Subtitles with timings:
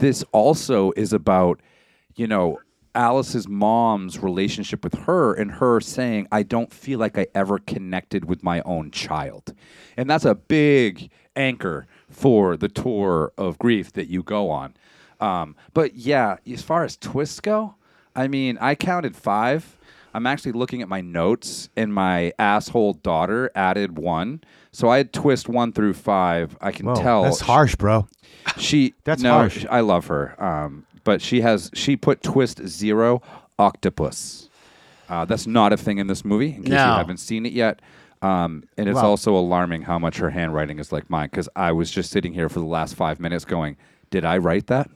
[0.00, 1.60] this also is about,
[2.16, 2.58] you know,
[2.94, 8.24] Alice's mom's relationship with her and her saying, I don't feel like I ever connected
[8.24, 9.54] with my own child.
[9.96, 14.74] And that's a big anchor for the tour of grief that you go on.
[15.20, 17.76] Um, but yeah, as far as twists go,
[18.16, 19.76] I mean, I counted five.
[20.14, 24.42] I'm actually looking at my notes, and my asshole daughter added one.
[24.72, 26.56] So I had twist one through five.
[26.60, 28.08] I can Whoa, tell that's harsh, bro.
[28.56, 29.64] she That's no, harsh.
[29.70, 30.40] I love her.
[30.42, 33.22] Um, but she has she put twist zero
[33.58, 34.48] octopus.
[35.08, 36.54] Uh, that's not a thing in this movie.
[36.54, 36.86] In case No.
[36.86, 37.80] you haven't seen it yet.
[38.22, 39.06] Um, and it's Wow.
[39.08, 42.48] also alarming how much her handwriting is like mine because I was just sitting here
[42.48, 43.76] for the last five minutes going,
[44.10, 44.90] "Did I write that?"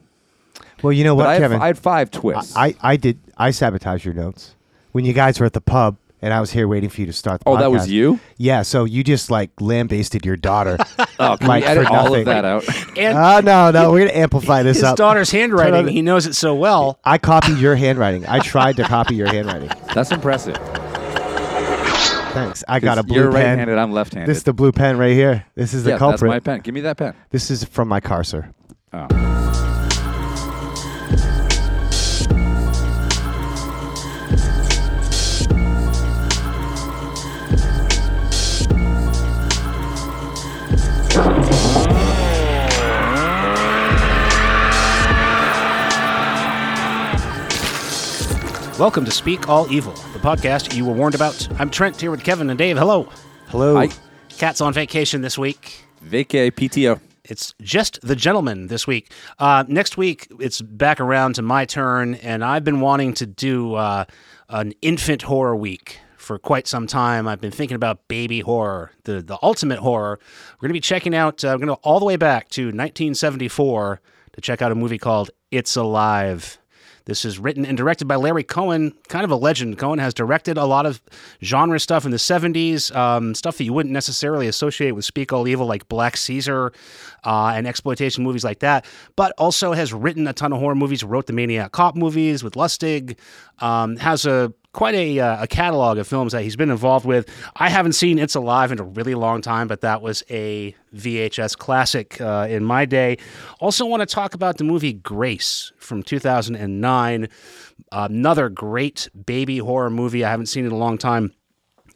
[0.82, 1.60] Well, you know But what, I had, Kevin?
[1.62, 2.54] I had five twists.
[2.54, 3.18] I, I did.
[3.38, 4.54] I sabotaged your notes
[4.94, 7.12] when you guys were at the pub, and I was here waiting for you to
[7.12, 7.40] start.
[7.42, 8.18] the oh, that was you.
[8.38, 8.62] Yeah.
[8.62, 10.78] So you just like lambasted your daughter.
[11.16, 12.20] Oh, can Like, we edit for all nothing.
[12.20, 12.98] of that out?
[12.98, 13.92] And Ah, no, no.
[13.92, 14.96] We're gonna amplify this his up.
[14.96, 16.98] daughter's handwriting, he knows it so well.
[17.04, 18.26] I copied your handwriting.
[18.26, 19.70] I tried to copy your handwriting.
[19.94, 20.56] That's impressive.
[22.32, 22.64] Thanks.
[22.66, 23.50] I got a blue You're pen.
[23.50, 23.78] right-handed.
[23.78, 24.28] I'm left-handed.
[24.28, 25.44] This is the blue pen right here.
[25.54, 26.32] This is the yeah, culprit.
[26.32, 26.60] that's my pen.
[26.62, 27.14] Give me that pen.
[27.30, 28.50] This is from my car, sir.
[28.92, 29.06] Oh.
[41.14, 41.44] Welcome
[49.04, 51.48] to Speak All Evil, the podcast you were warned about.
[51.60, 52.76] I'm Trent here with Kevin and Dave.
[52.76, 53.08] Hello.
[53.46, 53.76] Hello.
[53.76, 53.90] Hi.
[54.30, 55.84] Cat's on vacation this week.
[56.04, 56.98] Vacay PTO.
[57.22, 59.12] It's just the gentleman this week.
[59.38, 63.74] Uh, next week, it's back around to my turn, and I've been wanting to do
[63.74, 64.06] uh,
[64.48, 67.28] an infant horror week for quite some time.
[67.28, 70.18] I've been thinking about baby horror, the the ultimate horror.
[70.54, 71.44] We're going to be checking out.
[71.44, 74.00] Uh, we're going to go all the way back to 1974
[74.32, 76.58] to check out a movie called It's Alive.
[77.06, 79.78] This is written and directed by Larry Cohen, kind of a legend.
[79.78, 81.02] Cohen has directed a lot of
[81.42, 85.46] genre stuff in the 70s, um, stuff that you wouldn't necessarily associate with Speak All
[85.46, 86.72] Evil, like Black Caesar
[87.24, 88.86] uh, and exploitation movies like that,
[89.16, 92.54] but also has written a ton of horror movies, wrote the Maniac Cop movies with
[92.54, 93.18] Lustig,
[93.58, 97.30] um, has a quite a, uh, a catalog of films that he's been involved with.
[97.56, 101.56] I haven't seen It's Alive in a really long time, but that was a VHS
[101.56, 103.16] classic uh, in my day.
[103.60, 107.28] Also, want to talk about the movie Grace from 2009.
[107.92, 110.24] Another great baby horror movie.
[110.24, 111.32] I haven't seen in a long time.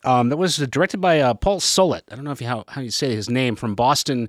[0.05, 2.03] Um, that was directed by uh, Paul Solet.
[2.11, 4.29] I don't know if you, how how you say his name from Boston.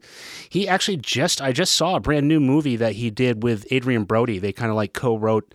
[0.49, 4.03] He actually just I just saw a brand new movie that he did with Adrien
[4.03, 4.39] Brody.
[4.39, 5.53] They kind of like co-wrote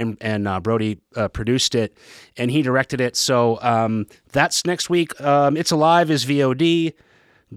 [0.00, 1.96] and and uh, Brody uh, produced it
[2.36, 3.16] and he directed it.
[3.16, 5.18] So um, that's next week.
[5.20, 6.94] Um, it's Alive is VOD.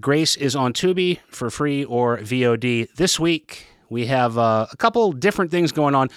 [0.00, 2.94] Grace is on Tubi for free or VOD.
[2.94, 6.10] This week we have uh, a couple different things going on.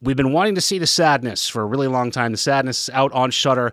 [0.00, 2.32] We've been wanting to see The Sadness for a really long time.
[2.32, 3.72] The Sadness is out on Shudder.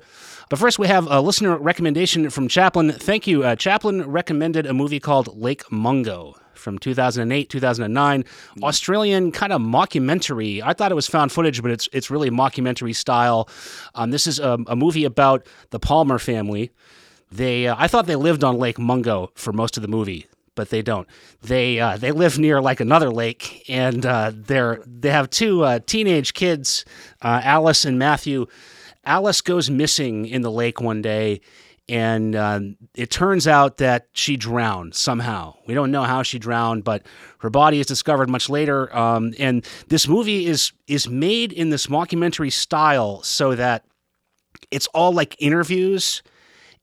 [0.49, 2.91] But first, we have a listener recommendation from Chaplin.
[2.91, 3.43] Thank you.
[3.43, 8.25] Uh, Chaplin recommended a movie called Lake Mungo from 2008, 2009.
[8.61, 10.61] Australian kind of mockumentary.
[10.63, 13.49] I thought it was found footage, but it's it's really mockumentary style.
[13.95, 16.71] Um, this is a, a movie about the Palmer family.
[17.31, 20.69] They, uh, I thought they lived on Lake Mungo for most of the movie, but
[20.69, 21.07] they don't.
[21.41, 25.79] They uh, they live near like another lake, and uh, they're they have two uh,
[25.85, 26.85] teenage kids,
[27.21, 28.47] uh, Alice and Matthew.
[29.05, 31.41] Alice goes missing in the lake one day,
[31.89, 32.59] and uh,
[32.95, 35.55] it turns out that she drowned somehow.
[35.65, 37.03] We don't know how she drowned, but
[37.39, 38.95] her body is discovered much later.
[38.95, 43.85] Um, and this movie is is made in this mockumentary style, so that
[44.71, 46.21] it's all like interviews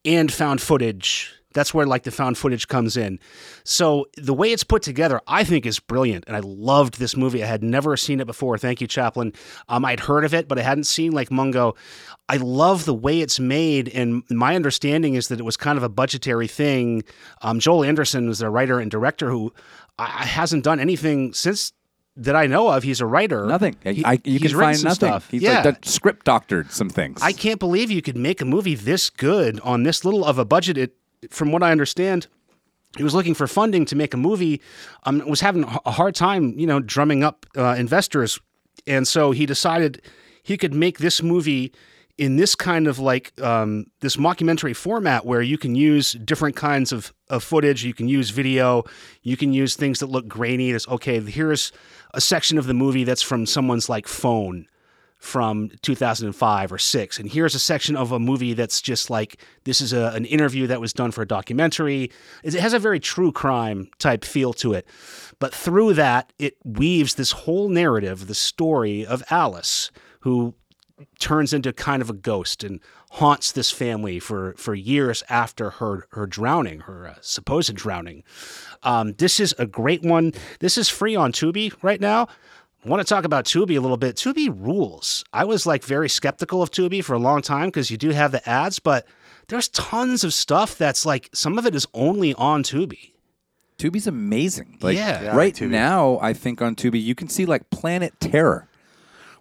[0.05, 1.33] and found footage.
[1.56, 3.19] That's where like the found footage comes in.
[3.65, 7.43] So the way it's put together, I think is brilliant, and I loved this movie.
[7.43, 8.59] I had never seen it before.
[8.59, 9.33] Thank you, Chaplin.
[9.71, 11.75] Um, I'd heard of it, but I hadn't seen Lake Mungo.
[12.28, 15.83] I love the way it's made, and my understanding is that it was kind of
[15.83, 17.05] a budgetary thing.
[17.41, 19.55] Um, Joel Anderson was the writer and director who
[19.99, 21.73] I, hasn't done anything since
[22.17, 22.83] that I know of.
[22.83, 23.47] He's a writer.
[23.47, 23.76] Nothing.
[23.82, 25.09] He- I, you he's can find nothing.
[25.09, 25.31] stuff.
[25.31, 25.62] He's yeah.
[25.64, 27.23] like script doctored some things.
[27.23, 30.44] I can't believe you could make a movie this good on this little of a
[30.44, 30.76] budget.
[30.76, 30.97] It,
[31.31, 32.26] from what I understand,
[32.96, 34.61] he was looking for funding to make a movie.
[35.05, 38.40] Um, was having a hard time, you know, drumming up uh, investors,
[38.87, 40.02] and so he decided
[40.43, 41.73] he could make this movie
[42.19, 46.90] in this kind of like um, this mockumentary format where you can use different kinds
[46.90, 47.84] of, of footage.
[47.84, 48.84] You can use video.
[49.23, 50.70] You can use things that look grainy.
[50.70, 51.20] There's okay.
[51.20, 51.73] Here's
[52.14, 54.67] a section of the movie that's from someone's like phone
[55.26, 59.81] from 2005 or 6 and here's a section of a movie that's just like this
[59.81, 62.11] is a, an interview that was done for a documentary
[62.44, 64.87] it has a very true crime type feel to it
[65.40, 69.90] but through that it weaves this whole narrative the story of alice
[70.20, 70.55] who
[71.19, 72.81] turns into kind of a ghost and
[73.11, 78.23] haunts this family for, for years after her, her drowning, her uh, supposed drowning.
[78.82, 80.32] Um, this is a great one.
[80.61, 82.28] This is free on Tubi right now.
[82.87, 84.15] I want to talk about Tubi a little bit.
[84.15, 85.25] Tubi rules.
[85.33, 88.31] I was like very skeptical of Tubi for a long time because you do have
[88.31, 89.05] the ads, but
[89.49, 93.11] there's tons of stuff that's like some of it is only on Tubi.
[93.77, 94.79] Tubi's amazing.
[94.81, 95.21] Like Yeah.
[95.21, 95.71] Yeah, right like Tubi.
[95.71, 98.69] now, I think on Tubi you can see like Planet Terror,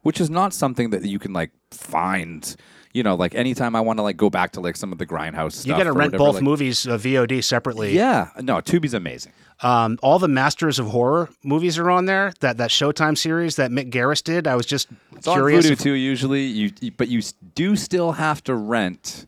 [0.02, 2.56] which is not something that you can like find.
[2.96, 5.06] You know, like anytime I want to like go back to like some of the
[5.06, 5.66] grindhouse stuff.
[5.68, 7.94] You got to rent whatever, both like- movies uh, VOD separately.
[7.94, 9.34] Yeah, no, Tubi's amazing.
[9.62, 12.34] Um, all the Masters of Horror movies are on there.
[12.40, 14.48] That that Showtime series that Mick Garris did.
[14.48, 15.66] I was just It's on curious.
[15.66, 15.92] Vudu if too.
[15.92, 17.22] Usually, you- but you
[17.54, 19.28] do still have to rent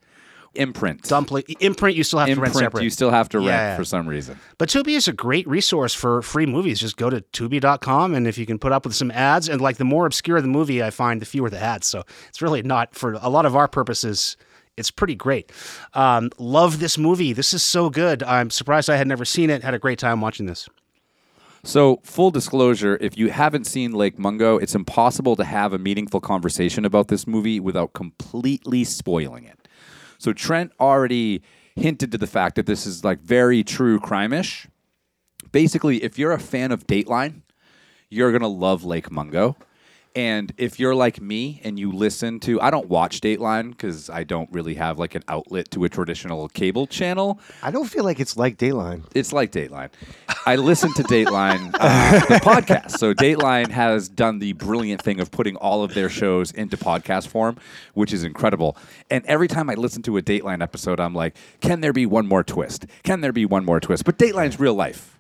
[0.58, 1.04] imprint.
[1.04, 2.84] Dumpling imprint you still have to rent imprint separate.
[2.84, 3.76] you still have to rent Yeah.
[3.78, 4.40] for some reason.
[4.58, 6.80] But Tubi is a great resource for free movies.
[6.80, 9.78] Just go to tubi.com and if you can put up with some ads and like
[9.78, 11.88] the more obscure the movie, I find the fewer the ads.
[11.88, 14.38] So it's really not for a lot of our purposes.
[14.76, 15.52] It's pretty great.
[15.96, 17.34] Um, love this movie.
[17.34, 18.22] This is so good.
[18.24, 19.64] I'm surprised I had never seen it.
[19.64, 20.68] Had a great time watching this.
[21.64, 26.22] So, full disclosure, if you haven't seen Lake Mungo, it's impossible to have a meaningful
[26.22, 29.57] conversation about this movie without completely spoiling it.
[30.18, 31.42] So, Trent already
[31.76, 34.68] hinted to the fact that this is like very true crime-ish.
[35.52, 37.42] Basically, if you're a fan of Dateline,
[38.10, 39.56] you're to love Lake Mungo.
[40.18, 44.24] And if you're like me and you listen to, I don't watch Dateline because I
[44.24, 47.40] don't really have like an outlet to a traditional cable channel.
[47.62, 49.04] I don't feel like it's like Dateline.
[49.14, 49.92] It's like Dateline.
[50.48, 52.98] I listen to Dateline, uh, the podcast.
[52.98, 57.28] So Dateline has done the brilliant thing of putting all of their shows into podcast
[57.28, 57.58] form,
[57.94, 58.76] which is incredible.
[59.12, 62.26] And every time I listen to a Dateline episode, I'm like, can there be one
[62.26, 62.88] more twist?
[63.04, 64.04] Can there be one more twist?
[64.04, 65.20] But Dateline's real life.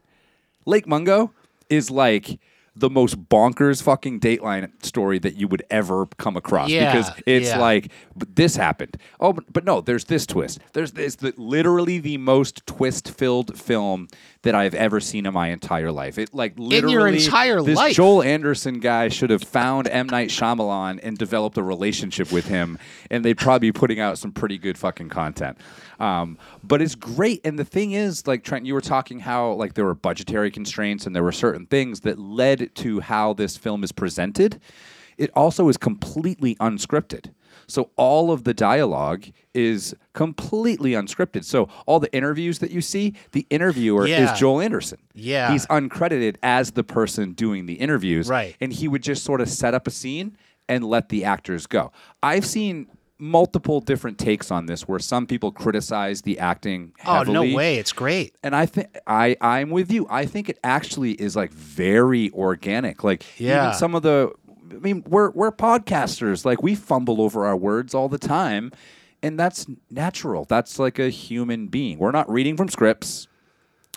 [0.65, 1.33] Lake Mungo
[1.69, 2.39] is like
[2.79, 7.49] the most bonkers fucking Dateline story that you would ever come across Yeah, because it's
[7.49, 7.59] yeah.
[7.59, 8.97] like but this happened.
[9.19, 10.59] Oh, but, but no, there's this twist.
[10.73, 14.07] There's this the, literally the most twist-filled film
[14.47, 16.17] that I've ever seen in my entire life.
[16.17, 17.93] It like literally your entire this life.
[17.93, 22.79] Joel Anderson guy should have found M Night Shyamalan and developed a relationship with him,
[23.11, 25.57] and they'd probably be putting out some pretty good fucking content.
[25.99, 29.73] Um, but it's great, and the thing is, like Trent, you were talking how like
[29.73, 33.83] there were budgetary constraints and there were certain things that led to how this film
[33.83, 34.61] is presented.
[35.17, 37.31] It also is completely unscripted.
[37.67, 41.43] So all of the dialogue is completely unscripted.
[41.43, 44.31] So all the interviews that you see, the interviewer Yeah.
[44.33, 44.99] is Joel Anderson.
[45.13, 45.51] Yeah.
[45.51, 48.29] He's uncredited as the person doing the interviews.
[48.29, 48.55] Right.
[48.61, 50.37] And he would just sort of set up a scene
[50.69, 51.91] and let the actors go.
[52.23, 52.87] I've seen
[53.19, 57.77] multiple different takes on this where some people criticize the acting Oh no way!
[57.77, 58.35] It's great.
[58.43, 60.05] And I think I I'm with you.
[60.09, 63.03] I think it actually is like very organic.
[63.03, 63.69] Like Yeah.
[63.69, 64.31] even some of the
[64.71, 66.45] I mean, we're we're podcasters.
[66.45, 68.71] Like we fumble over our words all the time.
[69.23, 70.45] And that's natural.
[70.45, 71.97] That's like a human being.
[71.97, 73.27] We're not reading from scripts.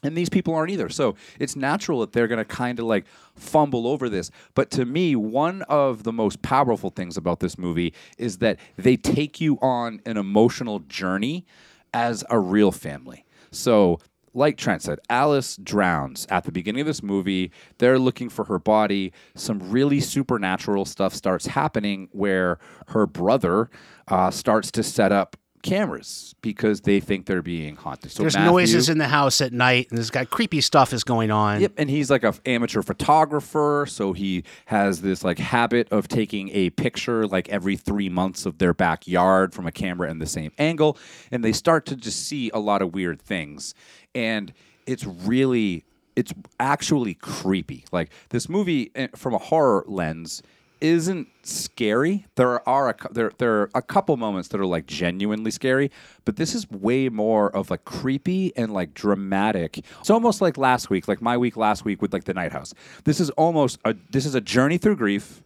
[0.03, 0.89] And these people aren't either.
[0.89, 4.31] So it's natural that they're going to kind of like fumble over this.
[4.55, 8.97] But to me, one of the most powerful things about this movie is that they
[8.97, 11.45] take you on an emotional journey
[11.93, 13.25] as a real family.
[13.51, 13.99] So,
[14.33, 17.51] like Trent said, Alice drowns at the beginning of this movie.
[17.79, 19.13] They're looking for her body.
[19.35, 22.59] Some really supernatural stuff starts happening where
[22.89, 23.71] her brother
[24.09, 28.11] uh, starts to set up cameras because they think they're being haunted.
[28.11, 31.05] So There's Matthew- noises in the house at night, and there's got creepy stuff is
[31.05, 31.61] going on.
[31.61, 36.09] Yep, and he's like a f- amateur photographer, so he has this like habit of
[36.09, 40.27] taking a picture like every three months of their backyard from a camera in the
[40.27, 40.97] same angle,
[41.31, 43.75] and they start to just see a lot of weird things,
[44.15, 44.53] and
[44.87, 45.85] it's really
[46.17, 47.85] it's actually creepy.
[47.93, 50.43] Like this movie eh, from a horror lens
[50.81, 52.27] isn't scary.
[52.37, 55.91] There are a, there there are a couple moments that are like genuinely scary,
[56.25, 59.79] but this is way more of like creepy and like dramatic.
[60.01, 62.75] It's almost like last week, like my week last week with like the Night House.
[63.05, 65.43] This is almost a this is a journey through grief.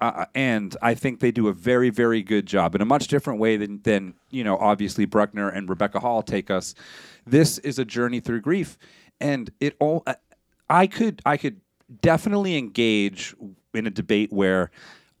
[0.00, 3.38] Uh, and I think they do a very, very good job in a much different
[3.38, 6.74] way than, than you know, obviously Bruckner and Rebecca Hall take us.
[7.24, 8.76] This is a journey through grief,
[9.20, 10.02] and it all.
[10.06, 10.16] I-
[10.68, 11.60] I could, I could
[12.00, 13.34] definitely engage
[13.74, 14.70] in a debate where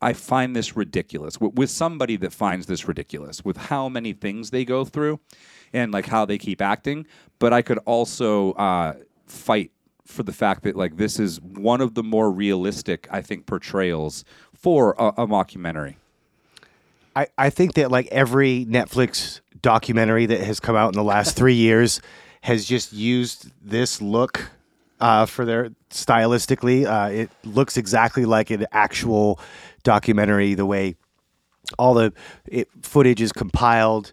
[0.00, 4.64] I find this ridiculous with, somebody that finds this ridiculous with how many things they
[4.64, 5.20] go through,
[5.72, 7.06] and like how they keep acting.
[7.38, 8.94] But I could also uh,
[9.26, 9.70] fight
[10.04, 14.24] for the fact that like this is one of the more realistic, I think, portrayals
[14.52, 15.96] for a, a mockumentary.
[17.16, 21.36] I, I think that like every Netflix documentary that has come out in the last
[21.36, 22.00] three years
[22.42, 24.50] has just used this look
[25.04, 26.86] uh, for their stylistically.
[26.86, 29.38] Uh, it looks exactly like an actual
[29.82, 30.54] documentary.
[30.54, 30.96] The way
[31.78, 32.12] all the
[32.46, 34.12] it, footage is compiled,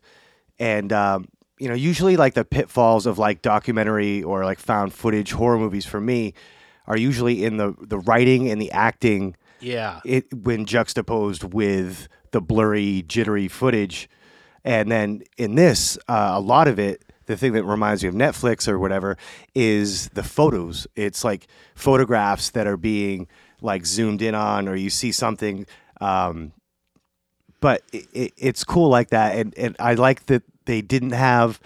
[0.59, 1.27] and um,
[1.59, 5.85] you know, usually like the pitfalls of like documentary or like found footage horror movies
[5.85, 6.33] for me
[6.87, 9.99] are usually in the the writing and the acting Yeah.
[10.03, 14.09] it when juxtaposed with the blurry, jittery footage.
[14.63, 18.15] And then in this, uh, a lot of it, the thing that reminds me of
[18.15, 19.17] Netflix or whatever,
[19.55, 20.85] is the photos.
[20.95, 23.27] It's like photographs that are being
[23.61, 25.65] like zoomed in on, or you see something.
[25.99, 26.51] Um,
[27.61, 31.59] but it, it, it's cool like that, and and I like that they didn't have.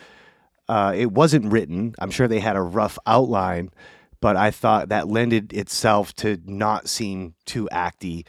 [0.67, 1.93] Uh, it wasn't written.
[1.99, 3.71] I'm sure they had a rough outline,
[4.19, 8.25] but I thought that lended itself to not seem too acty.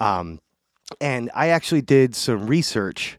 [0.00, 0.40] Um,
[1.00, 3.18] and I actually did some research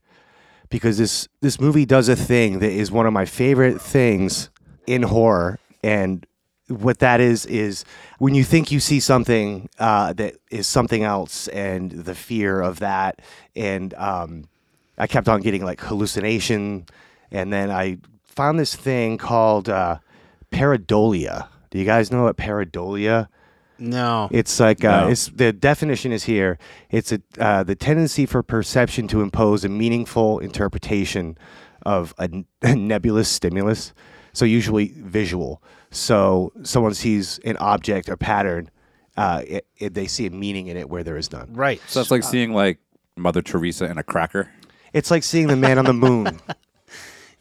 [0.74, 4.50] because this this movie does a thing that is one of my favorite things
[4.88, 6.25] in horror, and
[6.68, 7.86] what that is is
[8.18, 12.80] when you think you see something uh, that is something else, and the fear of
[12.80, 13.22] that,
[13.56, 14.50] and um,
[14.98, 16.88] I kept on getting like hallucination,
[17.30, 20.00] and then I found this thing called uh,
[20.51, 21.50] pareidolia.
[21.70, 23.27] Do you guys know what pareidolia?
[23.84, 24.30] No.
[24.32, 25.08] It's like uh, No.
[25.10, 26.58] it's the definition is here.
[26.90, 31.38] It's a uh, the tendency for perception to impose a meaningful interpretation
[31.86, 32.30] of a
[32.75, 33.94] nebulous stimulus.
[34.32, 35.62] So usually visual.
[35.92, 38.72] So someone sees an object or pattern,
[39.16, 41.54] uh, it, it, they see a meaning in it where there is none.
[41.54, 41.80] right.
[41.88, 42.80] So that's like seeing like
[43.16, 44.50] Mother Teresa in a cracker.
[44.94, 46.40] It's like seeing the man on the moon.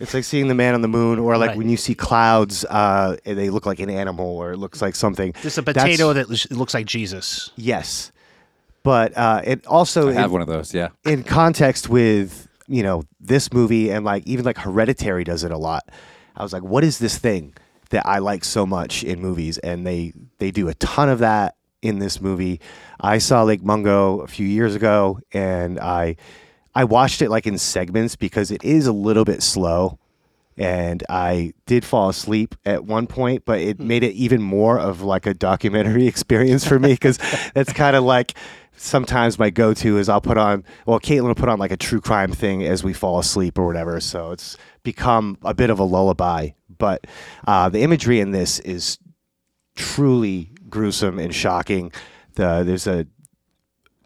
[0.03, 1.57] It's like seeing the man on the moon, or like Right.
[1.59, 4.95] when you see clouds, uh, and they look like an animal, or it looks like
[4.97, 5.33] something.
[5.43, 7.51] Just a That's- potato that l- looks like Jesus.
[7.57, 8.11] Yes,
[8.83, 10.75] but uh, it also I have in- one of those.
[10.75, 10.89] Yeah.
[11.05, 15.59] in context with you know this movie and like even like Hereditary does it a
[15.59, 15.85] lot.
[16.37, 17.55] I was like, what is this thing
[17.91, 19.59] that I like so much in movies?
[19.59, 22.61] And they they do a ton of that in this movie.
[23.01, 26.17] I saw Lake Mungo a few years ago, and I
[26.75, 29.99] I watched it like in segments because it is a little bit slow.
[30.57, 35.01] And I did fall asleep at one point, but it made it even more of
[35.01, 37.19] like a documentary experience for me because
[37.55, 38.35] that's kind of like
[38.77, 42.01] sometimes my go-to is I'll put on well Caitlin will put on like a true
[42.01, 45.85] crime thing as we fall asleep or whatever so it's become a bit of a
[45.85, 47.07] lullaby but
[47.47, 48.99] uh, the imagery in this is
[49.77, 51.93] truly gruesome and shocking
[52.35, 53.07] the there's a,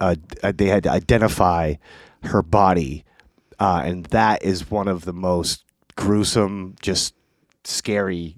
[0.01, 1.73] a, a they had to identify
[2.27, 3.03] her body
[3.59, 5.63] uh, and that is one of the most
[5.95, 7.13] gruesome just
[7.63, 8.35] scary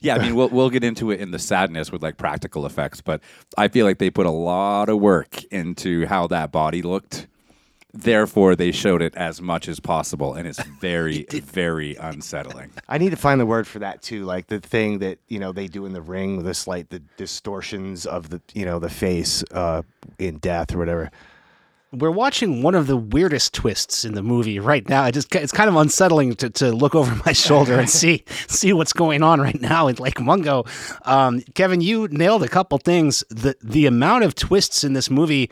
[0.00, 3.00] Yeah, I mean, we'll we'll get into it in the sadness with like practical effects,
[3.02, 3.20] but
[3.58, 7.26] I feel like they put a lot of work into how that body looked.
[7.92, 12.70] Therefore, they showed it as much as possible, and it's very, very unsettling.
[12.88, 15.52] I need to find the word for that too, like the thing that you know
[15.52, 18.88] they do in the ring with this like the distortions of the you know the
[18.88, 19.82] face uh,
[20.18, 21.10] in death or whatever.
[21.92, 25.02] We're watching one of the weirdest twists in the movie right now.
[25.02, 28.72] I just it's kind of unsettling to, to look over my shoulder and see see
[28.72, 30.64] what's going on right now in Lake Mungo.
[31.02, 33.24] Um, Kevin, you nailed a couple things.
[33.28, 35.50] The the amount of twists in this movie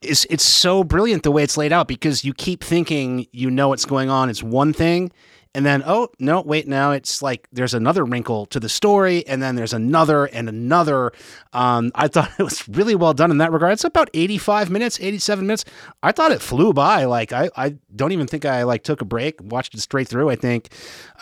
[0.00, 3.68] is it's so brilliant the way it's laid out because you keep thinking you know
[3.68, 4.30] what's going on.
[4.30, 5.12] It's one thing,
[5.54, 9.42] and then oh no, wait, now it's like there's another wrinkle to the story, and
[9.42, 11.12] then there's another and another.
[11.52, 13.72] Um, I thought it was really well done in that regard.
[13.72, 15.64] It's about 85 minutes, 87 minutes.
[16.02, 17.04] I thought it flew by.
[17.04, 20.30] Like I, I don't even think I like took a break, watched it straight through.
[20.30, 20.68] I think,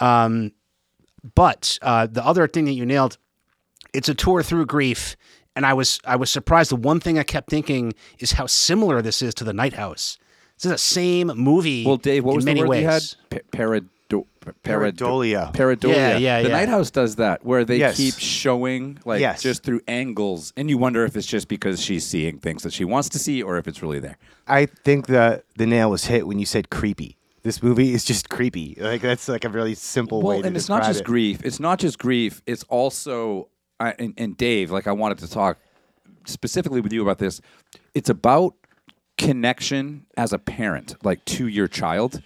[0.01, 0.53] um,
[1.35, 3.19] but uh, the other thing that you nailed,
[3.93, 5.17] it's a tour through grief
[5.57, 6.71] and I was I was surprised.
[6.71, 10.19] The one thing I kept thinking is how similar this is to the Night House.
[10.57, 11.85] This is the same movie.
[11.87, 12.83] Well, Dave, what in was the word ways.
[12.83, 13.03] you had?
[13.31, 13.89] Pa- parado- parado-
[14.65, 15.53] Pareidolia.
[15.53, 15.95] Pareidolia.
[15.95, 16.55] Yeah, yeah, The yeah.
[16.57, 17.97] Night House does that, where they Yes.
[17.97, 19.43] keep showing like Yes.
[19.43, 22.85] just through angles, and you wonder if it's just because she's seeing things that she
[22.85, 24.17] wants to see, or if it's really there.
[24.47, 27.17] I think the the nail was hit when you said creepy.
[27.43, 28.77] This movie is just creepy.
[28.79, 31.07] Like that's like a really simple way Well, to and it's not describe just it.
[31.07, 31.41] grief.
[31.45, 32.43] It's not just grief.
[32.47, 35.59] It's also, I and, and Dave, like I wanted to talk
[36.27, 37.41] specifically with you about this.
[37.95, 38.55] It's about
[39.17, 42.23] connection as a parent, like to your child.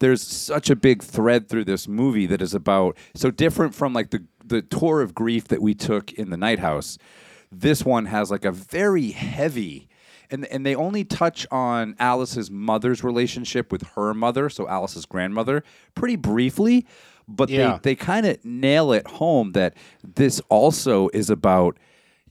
[0.00, 4.10] There's such a big thread through this movie that is about so different from like
[4.10, 6.96] the the tour of grief that we took in the Night House.
[7.52, 9.88] This one has like a very heavy
[10.30, 15.64] and and they only touch on Alice's mother's relationship with her mother, so Alice's grandmother,
[15.94, 16.86] pretty briefly,
[17.26, 17.72] but Yeah.
[17.82, 21.76] they they kind of nail it home that this also is about,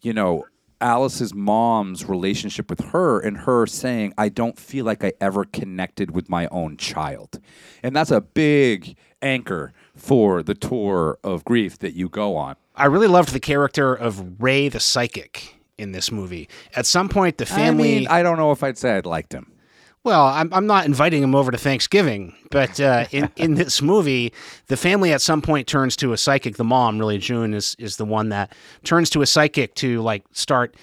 [0.02, 0.46] you know,
[0.80, 6.12] Alice's mom's relationship with her and her saying, I don't feel like I ever connected
[6.12, 7.40] with my own child.
[7.84, 12.56] And that's a big anchor for the tour of grief that you go on.
[12.76, 16.48] I really loved the character of Ray the psychic in this movie.
[16.76, 17.96] At some point, the family.
[17.96, 19.52] I mean, I don't know if I'd say I'd liked him.
[20.08, 24.32] Well, I'm, I'm not inviting him over to Thanksgiving, but uh, in, in this movie,
[24.68, 26.56] the family at some point turns to a psychic.
[26.56, 30.24] The mom, really, June, is, is the one that turns to a psychic to like
[30.32, 30.78] start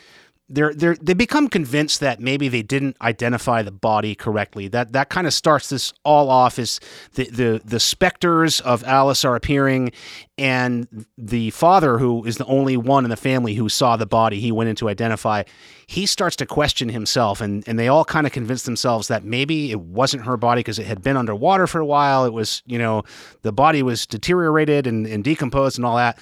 [0.49, 4.69] they're they they become convinced that maybe they didn't identify the body correctly.
[4.69, 6.59] That that kind of starts this all off.
[6.59, 6.81] Is
[7.15, 9.93] the the the specters of Alice are appearing,
[10.37, 14.39] and the father, who is the only one in the family who saw the body,
[14.39, 15.45] he went in to identify.
[15.87, 19.71] He starts to question himself, and and they all kind of convince themselves that maybe
[19.71, 22.27] it wasn't her body because it had been underwater for a while.
[22.27, 23.03] It was you know
[23.41, 26.19] the body was deteriorated and, and decomposed and all that.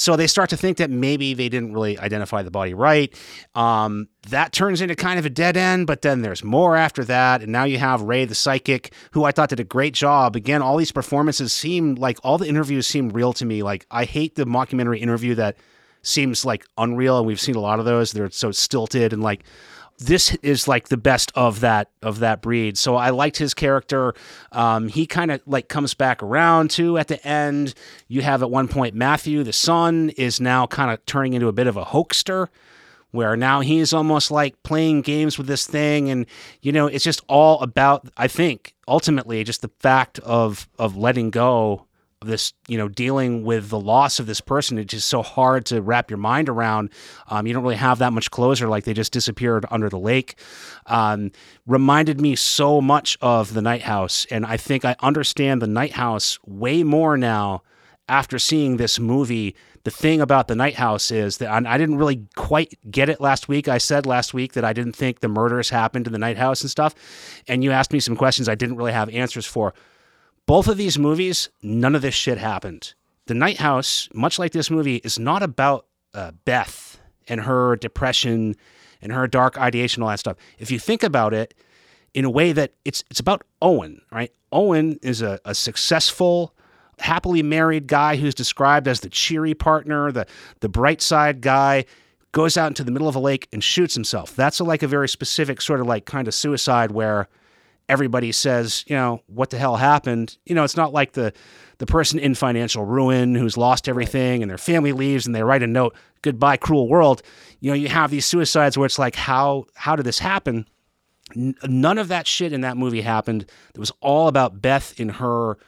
[0.00, 3.14] So they start to think that maybe they didn't really identify the body right.
[3.54, 7.42] Um, that turns into kind of a dead end, but then there's more after that.
[7.42, 10.36] And now you have Ray the psychic, who I thought did a great job.
[10.36, 13.62] Again, all these performances seem like all the interviews seem real to me.
[13.62, 15.58] Like, I hate the mockumentary interview that
[16.00, 17.18] seems like unreal.
[17.18, 18.12] And we've seen a lot of those.
[18.12, 19.44] They're so stilted and like,
[20.00, 22.78] this is like the best of that of that breed.
[22.78, 24.14] So I liked his character.
[24.50, 27.74] Um, he kind of like comes back around too at the end.
[28.08, 31.52] You have at one point Matthew, the son, is now kind of turning into a
[31.52, 32.48] bit of a hoaxster,
[33.10, 36.26] where now he's almost like playing games with this thing, and
[36.62, 38.08] you know it's just all about.
[38.16, 41.86] I think ultimately just the fact of of letting go
[42.22, 45.80] this, you know, dealing with the loss of this person, it's just so hard to
[45.80, 46.90] wrap your mind around.
[47.28, 50.38] Um, you don't really have that much closure, like they just disappeared under the lake.
[50.84, 51.32] Um,
[51.66, 55.92] reminded me so much of the Night House, and I think I understand the Night
[55.92, 57.62] House way more now
[58.06, 59.56] after seeing this movie.
[59.84, 63.48] The thing about the Night House is that I didn't really quite get it last
[63.48, 63.66] week.
[63.66, 66.60] I said last week that I didn't think the murders happened in the Night House
[66.60, 66.94] and stuff,
[67.48, 69.72] and you asked me some questions I didn't really have answers for.
[70.50, 72.94] Both of these movies, none of this shit happened.
[73.26, 78.56] The Night House, much like this movie, is not about uh, Beth and her depression
[79.00, 80.36] and her dark ideation, all that stuff.
[80.58, 81.54] If you think about it
[82.14, 84.32] in a way that it's it's about Owen, right?
[84.50, 86.52] Owen is a, a successful,
[86.98, 90.26] happily married guy who's described as the cheery partner, the
[90.58, 91.84] the bright side guy,
[92.32, 94.34] goes out into the middle of a lake and shoots himself.
[94.34, 97.28] That's a, like a very specific sort of like kind of suicide where
[97.90, 100.38] everybody says, you know, what the hell happened?
[100.46, 101.32] You know, it's not like the
[101.78, 105.62] the person in financial ruin who's lost everything and their family leaves and they write
[105.62, 107.22] a note, goodbye cruel world.
[107.60, 110.66] You know, you have these suicides where it's like how how did this happen?
[111.34, 113.50] N- none of that shit in that movie happened.
[113.74, 115.58] It was all about Beth in her,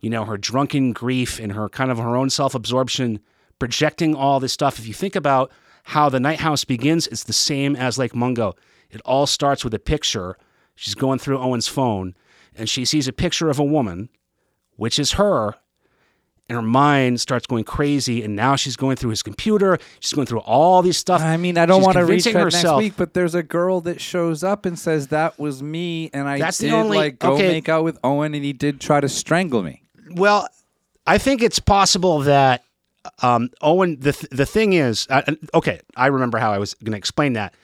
[0.00, 3.20] you know, her drunken grief and her kind of her own self-absorption
[3.58, 4.78] projecting all this stuff.
[4.78, 5.50] If you think about
[5.84, 8.54] how the Night House begins, it's the same as Lake Mungo.
[8.90, 10.36] It all starts with a picture
[10.74, 12.14] She's going through Owen's phone
[12.56, 14.08] and she sees a picture of a woman,
[14.76, 15.54] which is her,
[16.48, 18.22] and her mind starts going crazy.
[18.22, 19.78] And now she's going through his computer.
[20.00, 21.22] She's going through all these stuff.
[21.22, 22.80] I mean, I don't want to reach that herself.
[22.80, 26.28] next week, but there's a girl that shows up and says that was me, and
[26.28, 27.48] I That's the did only- like go okay.
[27.48, 29.82] make out with Owen, and he did try to strangle me.
[30.10, 30.46] Well,
[31.06, 32.64] I think it's possible that
[33.22, 33.98] um, Owen.
[34.00, 35.22] The th- the thing is, uh,
[35.54, 37.54] okay, I remember how I was going to explain that.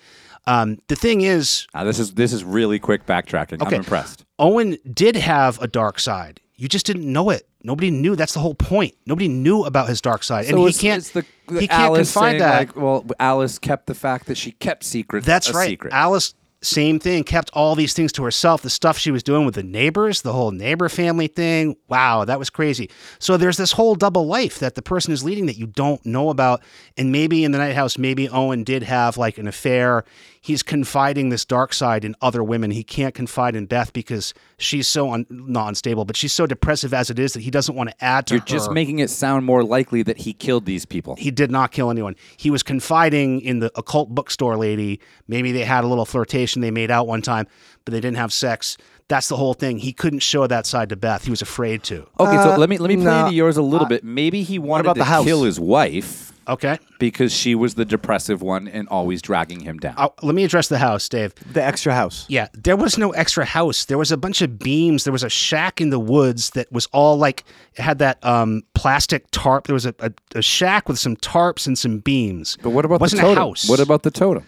[0.49, 3.61] Um, the thing is, Now, this is this is really quick backtracking.
[3.63, 3.67] Okay.
[3.67, 4.25] I'm impressed.
[4.39, 6.41] Owen did have a dark side.
[6.57, 7.47] You just didn't know it.
[7.63, 8.17] Nobody knew.
[8.17, 8.95] That's the whole point.
[9.05, 11.05] Nobody knew about his dark side, and so he can't.
[11.05, 12.59] the, the he can't Alice confide that.
[12.59, 15.27] Like, well, Alice kept the fact that she kept secrets.
[15.27, 15.69] That's right.
[15.69, 15.93] Secret.
[15.93, 18.63] Alice, same thing, kept all these things to herself.
[18.63, 21.77] The stuff she was doing with the neighbors, the whole neighbor family thing.
[21.89, 22.91] Wow, that was crazy.
[23.21, 26.31] So there's this whole double life that the person is leading that you don't know
[26.31, 26.63] about.
[26.97, 30.05] And maybe in the night house, maybe Owen did have like an affair.
[30.41, 32.71] He's confiding this dark side in other women.
[32.71, 36.95] He can't confide in Beth because she's so un- not unstable, but she's so depressive
[36.95, 38.47] as it is that he doesn't want to add to You're her.
[38.47, 41.17] just making it sound more likely that he killed these people.
[41.17, 42.15] He did not kill anyone.
[42.37, 45.01] He was confiding in the occult bookstore lady.
[45.27, 46.63] Maybe they had a little flirtation.
[46.63, 47.47] They made out one time,
[47.85, 48.77] but they didn't have sex.
[49.09, 49.79] That's the whole thing.
[49.79, 51.25] He couldn't show that side to Beth.
[51.25, 52.07] He was afraid to.
[52.21, 54.05] Okay, so Uh, let me let me play no, into yours a little bit.
[54.05, 55.25] Maybe he wanted about to the house?
[55.25, 56.79] kill his wife Okay.
[56.99, 59.95] because she was the depressive one and always dragging him down.
[59.97, 61.35] Uh, let me address the house, Dave.
[61.53, 62.25] The extra house.
[62.29, 63.85] Yeah, there was no extra house.
[63.85, 65.05] There was a bunch of beams.
[65.05, 68.63] There was a shack in the woods that was all like it had that um,
[68.75, 69.67] plastic tarp.
[69.67, 72.57] There was a, a, a shack with some tarps and some beams.
[72.63, 73.43] but what about it wasn't the totem?
[73.43, 73.69] a house?
[73.69, 74.45] What about the totem?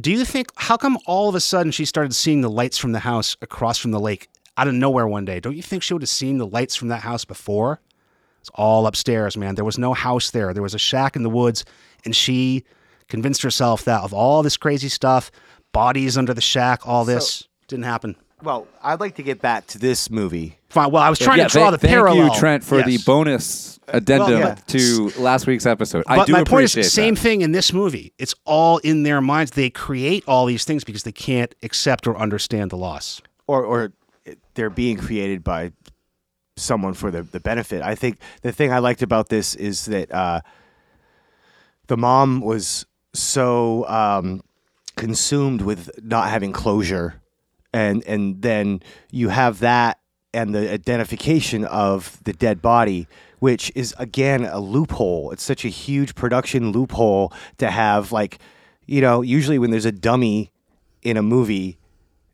[0.00, 2.92] Do you think how come all of a sudden she started seeing the lights from
[2.92, 5.38] the house across from the lake out of nowhere one day?
[5.38, 7.80] Don't you think she would have seen the lights from that house before?
[8.46, 9.56] It's all upstairs, man.
[9.56, 10.54] There was no house there.
[10.54, 11.64] There was a shack in the woods,
[12.04, 12.62] and she
[13.08, 15.32] convinced herself that of all this crazy stuff,
[15.72, 18.14] bodies under the shack, all this didn't happen.
[18.44, 20.58] Well, I'd like to get back to this movie.
[20.68, 20.92] Fine.
[20.92, 22.22] Well, I was trying yeah, to draw thank, the parallel.
[22.28, 24.54] Thank you, Trent, for the bonus uh, addendum yeah.
[24.68, 26.04] to last week's episode.
[26.06, 28.12] I But do my point is, appreciate same thing in this movie.
[28.16, 29.52] It's all in their minds.
[29.52, 33.20] They create all these things because they can't accept or understand the loss.
[33.48, 33.92] or or
[34.54, 35.72] they're being created by
[36.56, 37.82] someone for the, the benefit.
[37.82, 40.40] I think the thing I liked about this is that uh,
[41.86, 44.42] the mom was so um,
[44.96, 47.20] consumed with not having closure,
[47.72, 49.98] and and then you have that
[50.32, 53.06] and the identification of the dead body.
[53.38, 55.30] Which is again a loophole.
[55.30, 58.38] It's such a huge production loophole to have, like,
[58.86, 60.50] you know, usually when there's a dummy
[61.02, 61.76] in a movie,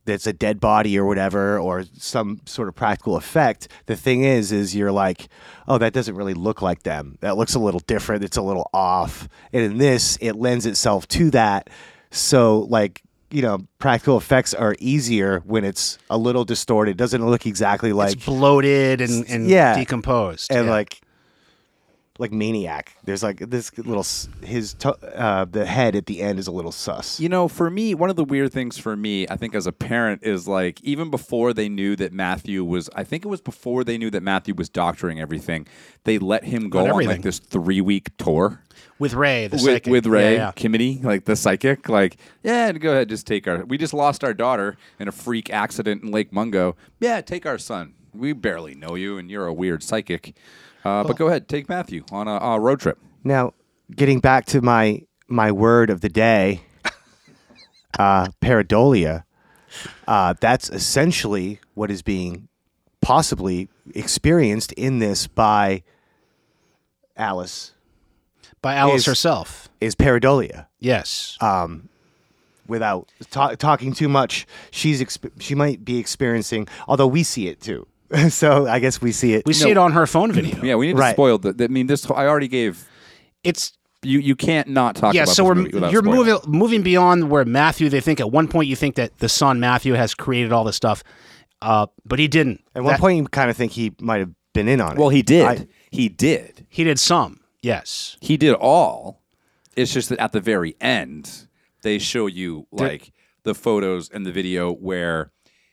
[0.05, 4.51] that's a dead body or whatever or some sort of practical effect the thing is
[4.53, 5.29] is you're like
[5.69, 8.69] oh that doesn't really look like them that looks a little different it's a little
[8.75, 11.71] off and in this it lends itself to that
[12.11, 17.25] so like you know practical effects are easier when it's a little distorted it doesn't
[17.25, 19.75] look exactly like it's bloated and, and yeah.
[19.77, 20.51] decomposed.
[20.53, 20.71] and Yeah.
[20.73, 21.01] like
[22.23, 24.07] like maniac there's like this little
[24.47, 27.69] his to- uh the head at the end is a little sus You know, for
[27.69, 30.81] me, one of the weird things for me, I think as a parent, is like
[30.83, 34.23] even before they knew that Matthew was, I think it was before they knew that
[34.23, 35.67] Matthew was doctoring everything,
[36.05, 38.63] they let him go on like this three week tour
[38.99, 39.91] with Ray, the with, psychic.
[39.91, 40.53] with Ray Yeah, yeah.
[40.53, 41.89] Kemeny, like the psychic.
[41.89, 43.65] Like, yeah, go ahead, just take our.
[43.65, 46.77] We just lost our daughter in a freak accident in Lake Mungo.
[47.01, 47.95] Yeah, take our son.
[48.15, 50.37] We barely know you, and you're a weird psychic.
[50.85, 52.99] Uh, but go ahead, take Matthew on a, a road trip.
[53.25, 53.55] Now,
[53.95, 56.63] getting back to my my word of the day,
[57.99, 59.25] uh, pareidolia.
[60.07, 62.49] Uh, that's essentially what is being
[63.01, 65.83] possibly experienced in this by
[67.17, 67.73] Alice
[68.61, 69.69] By Alice is- herself.
[69.81, 70.67] is pareidolia.
[70.79, 71.39] Yes.
[72.69, 76.69] Without ta- talking too much, she's exp- she might be experiencing.
[76.87, 77.87] Although we see it too,
[78.31, 79.45] so I guess we see it.
[79.47, 80.63] we see it on her phone video.
[80.63, 81.15] Yeah, we need to Right.
[81.15, 81.55] spoil the.
[81.65, 82.05] I mean, this.
[82.11, 82.87] I already gave.
[83.45, 83.73] It's
[84.03, 85.23] You you can't not talk yeah.
[85.23, 86.27] about So this we're movie without you're spoiling.
[86.27, 87.89] moving moving beyond where Matthew.
[87.89, 90.77] They think at one point you think that the son Matthew has created all this
[90.77, 91.03] stuff,
[91.61, 92.63] uh, but he didn't.
[92.75, 94.99] At one That- point, you kind of think he might have been in on it.
[94.99, 95.47] Well, he did.
[95.47, 96.67] I- he did.
[96.69, 97.41] he did some.
[97.63, 98.17] Yes.
[98.21, 99.23] He did all.
[99.77, 101.47] It's just that at the very end,
[101.83, 103.13] they show you like
[103.45, 105.31] the photos and the video where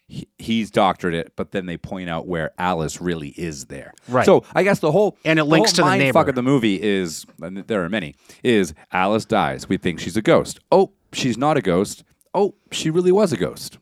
[0.10, 3.94] he, he's doctored it, but then they point out where Alice really is there.
[4.08, 4.26] Right.
[4.26, 6.14] So I guess the whole And it the links whole to the neighbor.
[6.20, 9.70] fuck of the movie is, and there are many, is Alice dies.
[9.70, 10.60] We think she's a ghost.
[10.72, 12.04] Oh, she's not a ghost.
[12.34, 13.78] Oh, she really was a ghost.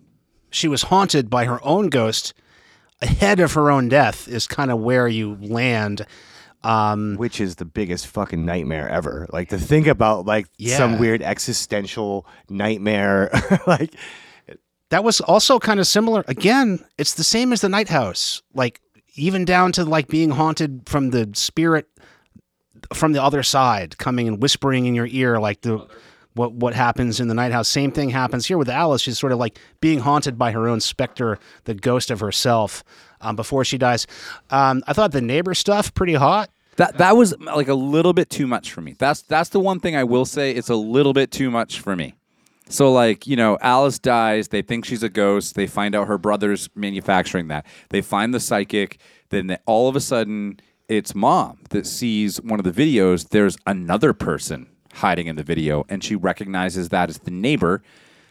[0.52, 2.34] she was haunted by her own ghost
[3.02, 6.06] ahead of her own death is kind of where you land
[6.63, 9.28] um, which is the biggest fucking nightmare ever.
[9.32, 10.76] Like to think about like Yeah.
[10.78, 13.30] some weird existential nightmare.
[13.68, 13.94] like
[14.89, 18.80] that was also kind of similar again it's the same as the night house like
[19.15, 21.88] even down to like being haunted from the spirit
[22.93, 25.86] from the other side coming and whispering in your ear like the
[26.34, 29.32] what what happens in the night house same thing happens here with alice she's sort
[29.32, 32.84] of like being haunted by her own specter the ghost of herself
[33.21, 34.06] um, before she dies
[34.52, 38.30] um, i thought the neighbor stuff pretty hot That that was like a little bit
[38.30, 38.93] too much for me.
[39.00, 40.52] That's that's the one thing I will say.
[40.52, 42.13] It's a little bit too much for me.
[42.69, 44.49] So like you know, Alice dies.
[44.49, 45.56] They think she's a ghost.
[45.56, 47.65] They find out her brother's manufacturing that.
[47.89, 48.99] They find the psychic.
[49.30, 53.30] Then all of a sudden, it's mom that sees one of the videos.
[53.30, 57.84] There's another person hiding in the video, and she recognizes that as the neighbor.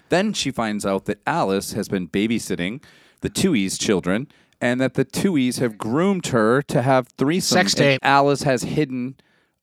[0.09, 2.83] Then she finds out that Alice has been babysitting
[3.21, 4.29] the Tooheys children,
[4.61, 7.43] and that the Tooheys have groomed her to have threesomes.
[7.43, 8.01] Sex tape.
[8.03, 9.17] Alice has hidden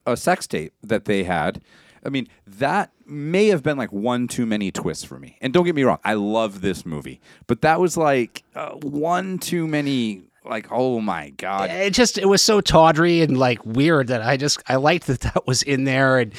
[0.05, 1.61] a sex tape that they had.
[2.05, 5.37] I mean, that may have been like one too many twists for me.
[5.41, 9.39] And don't get me wrong, I love this movie, but that was like uh, one
[9.39, 10.23] too many.
[10.45, 14.35] Like, oh my god, it just it was so tawdry and like weird that I
[14.35, 16.33] just I liked that that was in there and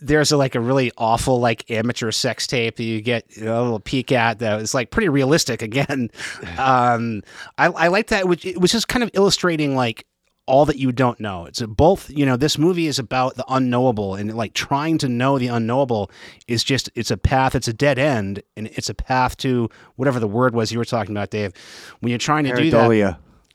[0.00, 3.60] there's a, like a really awful like amateur sex tape that you get you know,
[3.60, 6.10] a little peek at that was like pretty realistic again.
[6.58, 7.22] Um,
[7.58, 10.06] I I like that which it was just kind of illustrating like
[10.46, 11.44] all that you don't know.
[11.46, 15.08] It's a, both, you know, this movie is about the unknowable and like trying to
[15.08, 16.10] know the unknowable
[16.46, 20.20] is just it's a path, it's a dead end and it's a path to whatever
[20.20, 21.52] the word was you were talking about, Dave.
[22.00, 22.88] When you're trying to do that,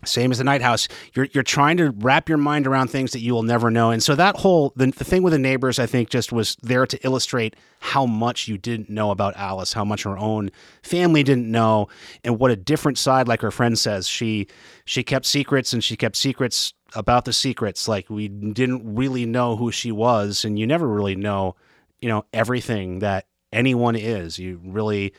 [0.05, 3.19] same as the night house you're, you're trying to wrap your mind around things that
[3.19, 5.85] you will never know and so that whole the, the thing with the neighbors i
[5.85, 10.03] think just was there to illustrate how much you didn't know about alice how much
[10.03, 10.49] her own
[10.81, 11.87] family didn't know
[12.23, 14.47] and what a different side like her friend says she
[14.85, 19.55] she kept secrets and she kept secrets about the secrets like we didn't really know
[19.55, 21.55] who she was and you never really know
[21.99, 24.39] you know everything that anyone is.
[24.39, 25.13] You really,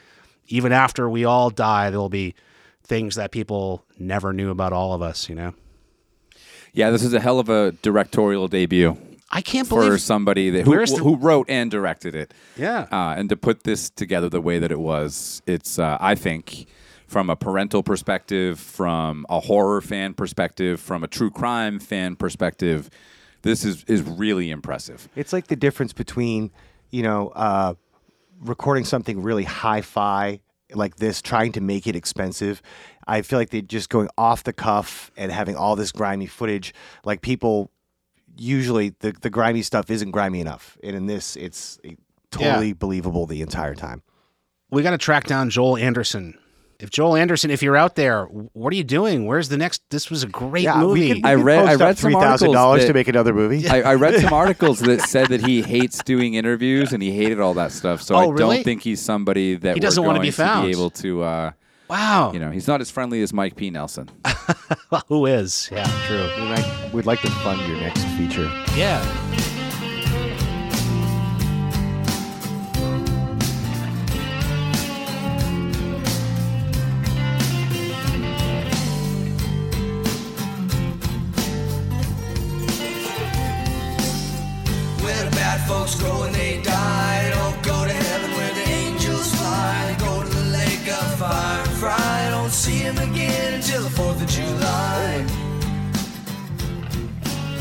[0.49, 2.35] even after we all die, there'll be
[2.83, 5.29] things that people never knew about all of us.
[5.29, 5.55] You know.
[6.73, 8.97] Yeah, this is a hell of a directorial debut
[9.31, 10.01] I can't for believe.
[10.01, 12.35] somebody that who, the- who wrote and directed it.
[12.57, 12.87] Yeah.
[12.91, 16.67] uh, and to put this together the way that it was, it's uh, I think
[17.13, 22.89] from a parental perspective, from a horror fan perspective, from a true crime fan perspective,
[23.43, 25.09] this is is really impressive.
[25.15, 26.51] It's like the difference between,
[26.91, 27.75] you know, uh,
[28.41, 30.41] recording something really hi-fi
[30.73, 32.63] like this, trying to make it expensive.
[33.07, 36.73] I feel like they're just going off the cuff and having all this grimy footage.
[37.05, 37.71] Like people,
[38.39, 41.79] usually the the grimy stuff isn't grimy enough, and in this, it's
[42.31, 44.03] totally believable the entire time.
[44.71, 46.39] we got to track down Joel Anderson.
[46.83, 49.25] If Joel Anderson, if you're out there, what are you doing?
[49.27, 49.83] Where's the next?
[49.91, 51.01] This was a great Yeah, movie.
[51.01, 53.33] we could, we I read- I post up read three thousand dollars to make another
[53.33, 53.69] movie.
[53.69, 57.39] I, I read some articles that said that he hates doing interviews and he hated
[57.41, 58.03] all that stuff.
[58.03, 58.57] So Oh, I really?
[58.57, 60.67] don't think he's somebody that He doesn't we're wanna be found.
[60.67, 61.23] be able to.
[61.23, 61.51] Uh,
[61.89, 62.33] wow.
[62.33, 63.71] you know, he's not as friendly as Mike P.
[63.71, 64.09] Nelson.
[65.09, 65.69] Who is?
[65.71, 66.29] Yeah, true.
[66.43, 68.51] We'd like, we'd like to fund your next feature.
[68.77, 69.01] Yeah.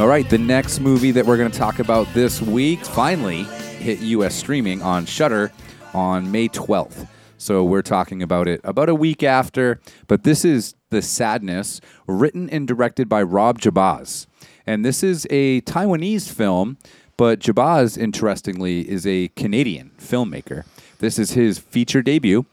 [0.01, 3.99] All right, the next movie that we're going to talk about this week finally hit
[3.99, 4.33] U.S.
[4.33, 5.51] streaming on Shudder
[5.93, 7.07] on May 12th.
[7.37, 12.49] So we're talking about it about a week after, but this is The Sadness, written
[12.49, 14.25] and directed by Rob Jabbaz.
[14.65, 16.79] And this is a Taiwanese film,
[17.15, 20.65] but Jabbaz, interestingly, is a Canadian filmmaker.
[20.97, 22.47] This is his feature debut.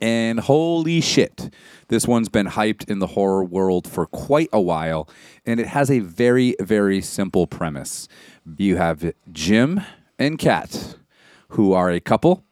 [0.00, 1.52] And holy shit,
[1.88, 5.08] this one's been hyped in the horror world for quite a while.
[5.44, 8.08] And it has a very, very simple premise.
[8.56, 9.80] You have Jim
[10.18, 10.96] and Kat,
[11.50, 12.44] who are a couple.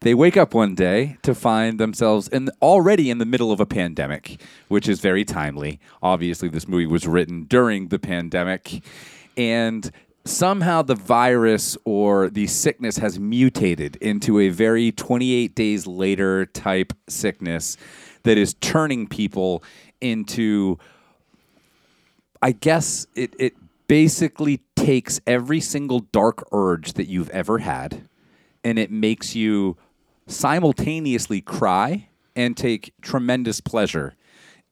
[0.00, 3.66] They wake up one day to find themselves in already in the middle of a
[3.66, 5.78] pandemic, which is very timely.
[6.02, 8.82] Obviously, this movie was written during the pandemic.
[9.36, 9.90] And
[10.24, 16.92] somehow the virus or the sickness has mutated into a very 28 days later type
[17.08, 17.76] sickness
[18.24, 19.62] that is turning people
[20.00, 20.78] into
[22.42, 23.54] I guess it, it
[23.86, 28.08] basically takes every single dark urge that you've ever had
[28.62, 29.76] and it makes you
[30.26, 34.16] simultaneously cry and take tremendous pleasure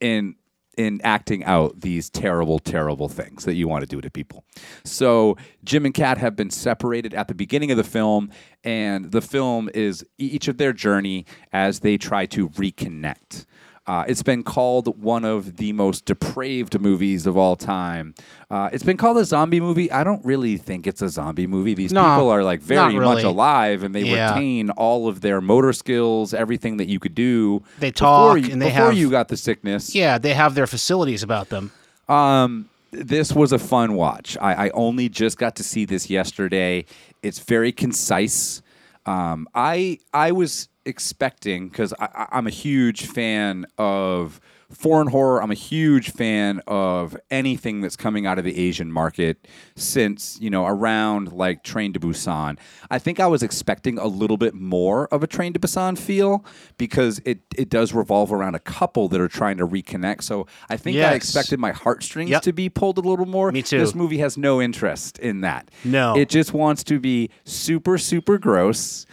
[0.01, 0.37] in
[0.79, 4.45] in acting out these terrible, terrible things that you want to do to people.
[4.85, 8.31] So Jim and Kat have been separated at the beginning of the film,
[8.63, 13.45] and the film is each of their journey as they try to reconnect.
[13.89, 18.15] Uh, it's been called one of the most depraved movies of all time.
[18.51, 19.91] Uh, it's been called a zombie movie.
[19.91, 21.73] I don't really think it's a zombie movie.
[21.73, 24.35] These No, people are like very not much alive, and they Yeah.
[24.35, 27.63] retain all of their motor skills, everything that you could do.
[27.81, 29.95] They before talk you, and they before have- you got the sickness.
[29.95, 31.73] Yeah, they have their facilities about them.
[32.11, 34.37] Um, this was a fun watch.
[34.41, 36.85] I, I only just got to see this yesterday.
[37.23, 38.61] It's very concise.
[39.07, 45.43] Um, I I was expecting because I, I'm a huge fan of foreign horror.
[45.43, 50.51] I'm a huge fan of anything that's coming out of the Asian market since you
[50.51, 52.59] know around like Train to Busan.
[52.91, 56.45] I think I was expecting a little bit more of a Train to Busan feel
[56.77, 60.23] because it it does revolve around a couple that are trying to reconnect.
[60.23, 62.43] So I think I expected my heartstrings Yep.
[62.43, 63.51] to be pulled a little more.
[63.53, 63.79] Me too.
[63.79, 65.71] This movie has no interest in that.
[65.85, 66.15] No.
[66.17, 69.07] It just wants to be super, super gross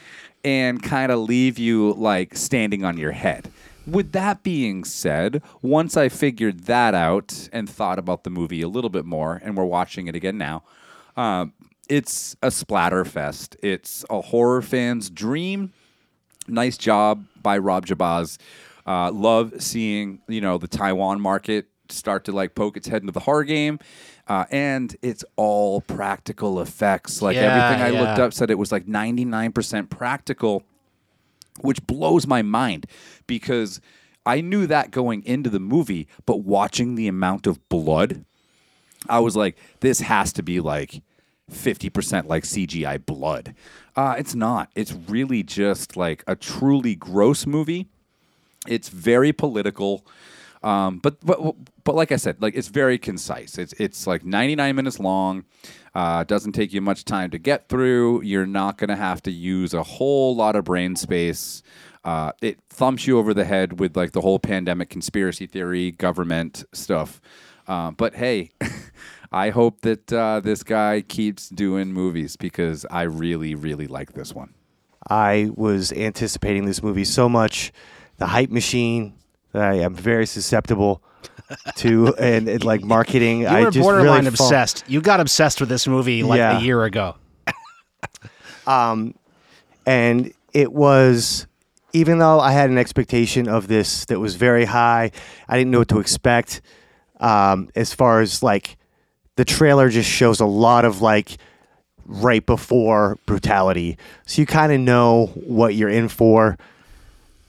[0.45, 3.51] and kind of leave you like standing on your head.
[3.86, 8.69] With that being said, once I figured that out and thought about the movie a
[8.69, 10.63] little bit more, and we're watching it again now,
[11.17, 11.53] um,
[11.89, 13.58] it's a splatter fest.
[13.62, 15.73] It's a horror fan's dream
[16.47, 18.38] nice job by Rob Jabbaz.
[18.86, 23.12] Uh, love seeing you know the Taiwan market start to like poke its head into
[23.12, 23.79] the horror game,
[24.27, 27.21] uh, and it's all practical effects.
[27.21, 30.63] Like Yeah, everything I looked up said it was like ninety nine percent practical,
[31.61, 32.88] which blows my mind
[33.27, 33.81] because
[34.25, 38.25] I knew that going into the movie, but watching the amount of blood.
[39.07, 41.03] I was like, this has to be like
[41.51, 43.53] 50% like CGI blood.
[43.95, 44.71] Uh, it's not.
[44.75, 47.88] It's really just like a truly gross movie.
[48.67, 50.03] It's very political.
[50.65, 53.60] Um, but but but like I said, like it's very concise.
[53.60, 55.45] It's it's like 99 minutes long.
[55.93, 58.23] Uh, doesn't take you much time to get through.
[58.23, 61.62] You're not to have to use a whole lot of brain space.
[62.04, 66.63] Uh, it thumps you over the head with like the whole pandemic conspiracy theory, government
[66.73, 67.21] stuff.
[67.67, 68.49] Uh, but hey,
[69.32, 74.34] I hope that uh, this guy keeps doing movies because I really, really like this
[74.34, 74.56] one.
[75.08, 77.71] I was anticipating this movie so much,
[78.17, 79.13] the hype machine
[79.57, 81.01] I am very susceptible
[81.77, 83.41] to, and, and like marketing.
[83.41, 84.83] You I were just borderline really fall- obsessed.
[84.87, 86.57] You got obsessed with this movie like Yeah.
[86.59, 87.15] a year ago.
[88.67, 89.15] um,
[89.85, 91.47] and it was
[91.93, 95.11] even though I had an expectation of this that was very high,
[95.47, 96.61] I didn't know what to expect.
[97.21, 98.77] Um, as far as like
[99.37, 101.37] the trailer just shows a lot of like
[102.05, 106.57] right before brutality, so you kind of know what you're in for.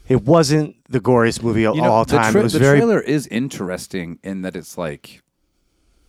[0.08, 2.32] It wasn't the goriest movie of You know, all the, time.
[2.32, 5.22] tra- it was the very trailer is interesting in that it's like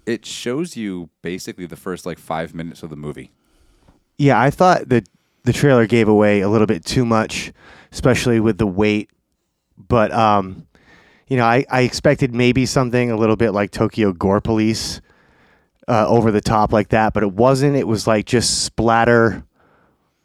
[0.06, 3.32] it shows you basically the first like five minutes of the movie.
[4.18, 5.08] Yeah, I thought that
[5.44, 7.52] the trailer gave away a little bit too much,
[7.92, 9.10] especially with the weight.
[9.78, 10.68] But um,
[11.28, 15.02] you know, I, I expected maybe something a little bit like Tokyo Gore Police,
[15.88, 17.76] uh, over the top like that, but it wasn't.
[17.76, 19.44] It was like just splatter,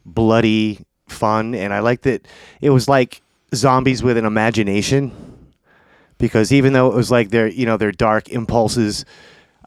[0.05, 2.27] bloody fun, and I liked that
[2.61, 3.21] it was like
[3.53, 5.11] zombies with an imagination.
[6.17, 9.03] Because even though it was like their you know their dark impulses,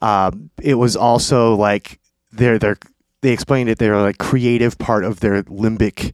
[0.00, 1.98] um, it was also like
[2.32, 2.76] their their
[3.22, 6.12] they explained it they're like creative part of their limbic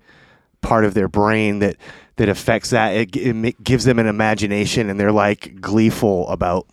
[0.61, 1.77] part of their brain that
[2.17, 6.67] that affects that it, it gives them an imagination and they're like gleeful about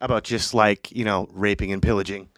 [0.00, 2.28] about just like you know raping and pillaging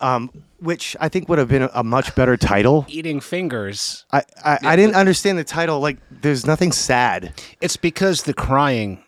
[0.00, 0.30] um
[0.60, 4.04] which i think would have been a, a much better title Eating fingers.
[4.12, 9.02] I, I, I didn't understand the title like there's nothing sad It's because the crying.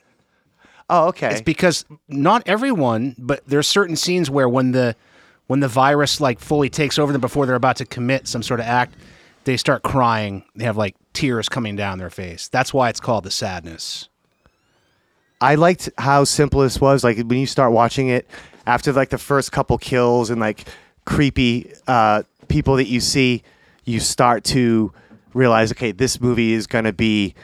[0.91, 4.95] oh okay It's because not everyone, but there's certain scenes where when the
[5.47, 8.59] when the virus like fully takes over them before they're about to commit some sort
[8.61, 8.95] of act,
[9.45, 10.43] they start crying.
[10.57, 12.49] They have like tears coming down their face.
[12.49, 14.09] That's why it's called the sadness.
[15.41, 17.05] I liked how simple this was.
[17.05, 18.29] Like when you start watching it,
[18.67, 20.67] after like the first couple kills and like
[21.05, 23.43] creepy uh, people that you see,
[23.85, 24.93] you start to
[25.35, 27.35] realize, okay, this movie is going to be,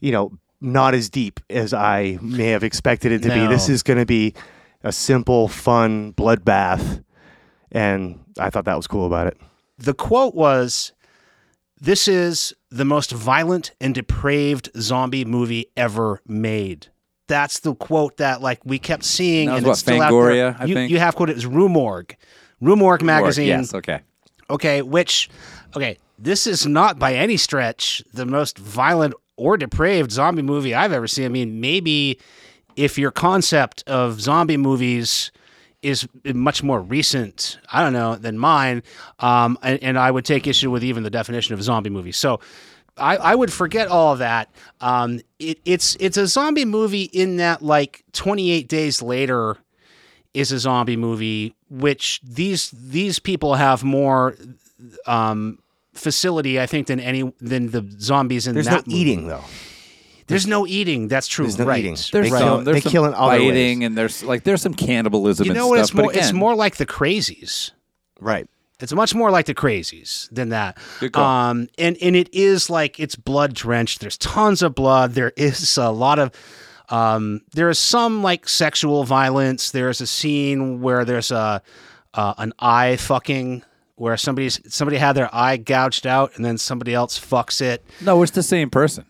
[0.00, 3.46] you know, not as deep as I may have expected it to be.
[3.46, 4.34] This is going to be
[4.82, 7.02] a simple, fun bloodbath,
[7.72, 9.36] and I thought that was cool about it.
[9.78, 10.92] The quote was
[11.80, 16.88] This is the most violent and depraved zombie movie ever made.
[17.28, 20.48] That's the quote that like we kept seeing, That was and what, it's still Fangoria,
[20.48, 20.62] out there.
[20.62, 20.90] I you, think?
[20.90, 22.16] you have quoted it as Rue Morgue.
[22.62, 23.48] Rumorg magazine.
[23.48, 24.00] Yes, okay.
[24.48, 25.28] Okay, which,
[25.74, 30.92] okay, this is not by any stretch the most violent or depraved zombie movie I've
[30.92, 31.26] ever seen.
[31.26, 32.18] I mean, maybe
[32.76, 35.30] if your concept of zombie movies
[35.82, 38.82] is much more recent, I don't know, than mine,
[39.18, 42.12] um, and, and I would take issue with even the definition of zombie movie.
[42.12, 42.40] So.
[42.98, 44.50] I, I would forget all of that.
[44.80, 49.56] Um, it, it's it's a zombie movie in that like 28 days later,
[50.34, 54.36] is a zombie movie, which these these people have more
[55.06, 55.58] um,
[55.92, 58.98] facility, I think, than any than the zombies in There's no that movie.
[58.98, 59.44] eating though.
[60.28, 61.06] There's no eating.
[61.08, 61.44] That's true.
[61.44, 61.78] There's no right.
[61.78, 61.94] eating.
[61.94, 63.50] There's They some, kill- there's they some kill in other ways.
[63.52, 65.76] biting, and there's like there's some cannibalism You and know what?
[65.86, 65.90] stuff.
[65.90, 66.06] It's more.
[66.06, 67.70] but It's more like the crazies.
[68.20, 68.48] Right.
[68.80, 70.76] It's much more like the crazies than that.
[71.22, 74.00] Um, and and it is like it's blood drenched.
[74.00, 75.12] There's tons of blood.
[75.12, 76.30] There is a lot of.
[76.88, 79.70] Um, there is some like sexual violence.
[79.70, 81.62] There's a scene where there's a
[82.14, 83.62] uh, an eye fucking
[83.96, 87.84] where somebody's somebody had their eye gouged out and then somebody else fucks it.
[88.02, 89.06] no, it's the same person.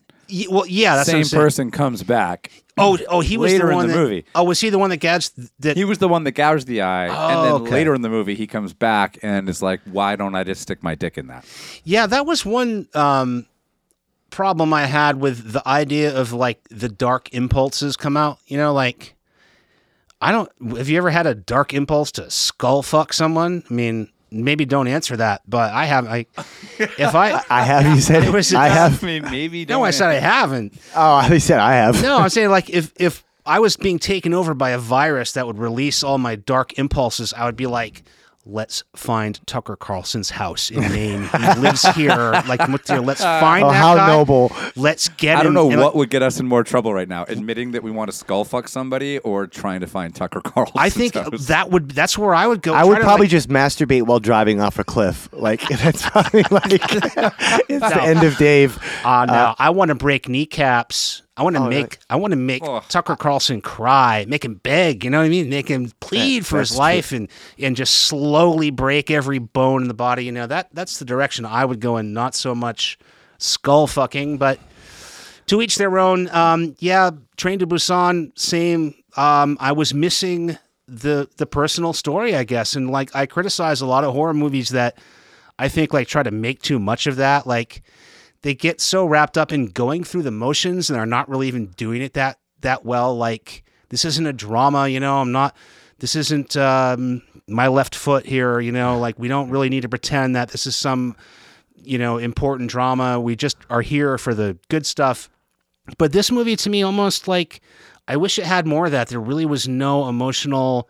[0.50, 2.50] Well, yeah, that's same person comes back.
[2.78, 4.24] Oh, oh, he was Later the in the that, movie.
[4.34, 5.76] Oh, was he the one that gouged that?
[5.76, 7.70] He was the one that gouged the eye, and then Oh, okay.
[7.70, 10.82] later in the movie, he comes back and is like, "Why don't I just stick
[10.82, 11.46] my dick in that?"
[11.84, 13.46] Yeah, that was one um,
[14.30, 18.38] problem I had with the idea of like the dark impulses come out.
[18.46, 19.14] You know, like
[20.20, 20.50] I don't.
[20.76, 23.62] Have you ever had a dark impulse to skull fuck someone?
[23.70, 26.06] I mean, maybe don't answer that, but I have.
[26.06, 26.26] I
[26.78, 27.42] if I.
[27.50, 27.86] I have.
[27.94, 29.02] You said It was- I have.
[29.02, 29.64] I mean, maybe.
[29.66, 30.74] no, I said I haven't.
[30.94, 32.02] Oh, I said I have.
[32.02, 35.46] No, I'm saying like if if I was being taken over by a virus that
[35.46, 38.02] would release all my dark impulses, I would be like
[38.46, 41.24] let's find Tucker Carlson's house in Maine.
[41.24, 42.14] He lives here.
[42.46, 44.06] Like, let's find Oh, that how guy.
[44.06, 44.52] noble.
[44.76, 45.38] Let's get him.
[45.40, 45.54] I don't him.
[45.54, 47.90] know and, what like, would get us in more trouble right now: admitting that we
[47.90, 50.76] want to skull fuck somebody, or trying to find Tucker Carlson.
[50.76, 51.90] I think that would.
[51.90, 52.72] That's where I would go.
[52.74, 55.28] I would probably like, just masturbate while driving off a cliff.
[55.32, 57.88] Like that's probably like it's No.
[57.90, 58.78] the end of Dave.
[59.04, 61.22] Uh, no, I want to break kneecaps.
[61.36, 61.76] I want to Oh, make.
[61.84, 61.96] really?
[62.08, 62.82] I want to make Oh.
[62.88, 65.04] Tucker Carlson cry, make him beg.
[65.04, 65.50] You know what I mean?
[65.50, 67.28] Make him plead for his that's life, and
[67.58, 70.24] and just slowly break every bone in the body.
[70.24, 72.12] You know that that's the direction I would go in.
[72.12, 72.98] Not so much
[73.38, 74.58] skull fucking, but
[75.46, 76.28] to each their own.
[76.30, 78.94] Um, yeah, Train to Busan, same.
[79.16, 80.56] Um, I was missing
[80.88, 84.70] the the personal story, I guess, and like I criticize a lot of horror movies
[84.70, 84.96] that
[85.58, 87.46] I think like try to make too much of that.
[87.46, 87.82] Like
[88.42, 91.66] they get so wrapped up in going through the motions and they're not really even
[91.76, 93.16] doing it that that well.
[93.16, 95.18] Like this isn't a drama, you know.
[95.20, 95.56] I'm not.
[95.98, 98.98] This isn't um, my left foot here, you know.
[98.98, 101.16] Like we don't really need to pretend that this is some
[101.74, 103.20] you know important drama.
[103.20, 105.30] We just are here for the good stuff.
[105.98, 107.60] But this movie to me almost like
[108.08, 109.08] I wish it had more of that.
[109.08, 110.88] There really was no emotional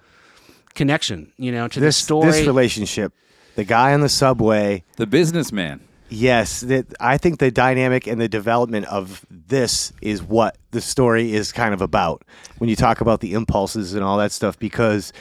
[0.74, 2.30] connection, you know, to This the story.
[2.30, 3.12] this relationship,
[3.54, 4.84] the guy on the subway.
[4.96, 5.80] the businessman.
[6.08, 11.34] Yes, that I think the dynamic and the development of this is what the story
[11.34, 12.22] is kind of about.
[12.58, 15.12] When you talk about the impulses and all that stuff, because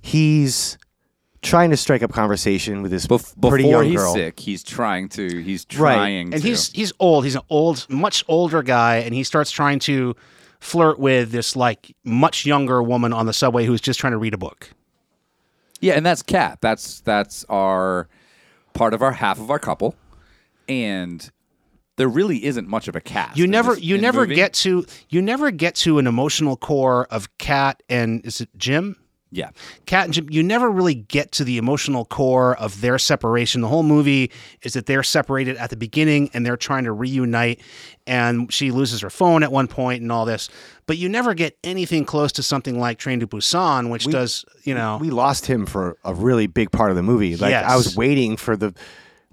[0.00, 0.76] he's
[1.42, 4.12] trying to strike up conversation with this Bef- pretty young he's girl.
[4.14, 5.42] sick, he's trying to.
[5.42, 5.94] He's Right.
[5.96, 6.48] trying and to.
[6.48, 7.24] he's he's old.
[7.24, 10.16] He's an old, much older guy, and he starts trying to
[10.58, 14.34] flirt with this like much younger woman on the subway who's just trying to read
[14.34, 14.70] a book.
[15.80, 16.58] Yeah, and that's Kat.
[16.60, 18.08] That's that's our
[18.72, 19.94] part of our half of our couple,
[20.68, 21.30] and
[21.96, 23.36] there really isn't much of a cast.
[23.38, 24.34] You never this- you never movie.
[24.34, 28.96] get to you never get to an emotional core of Kat and is it Jim?
[29.30, 29.50] Yeah,
[29.86, 33.62] Kat and Jim, you never really get to the emotional core of their separation.
[33.62, 34.30] The whole movie
[34.62, 37.60] is that they're separated at the beginning and they're trying to reunite.
[38.06, 40.48] And she loses her phone at one point and all this.
[40.86, 44.72] But you never get anything close to something like Train to Busan, which does, you
[44.72, 44.98] know.
[45.00, 47.34] we lost him for a really big part of the movie.
[47.34, 48.72] Like I was waiting for the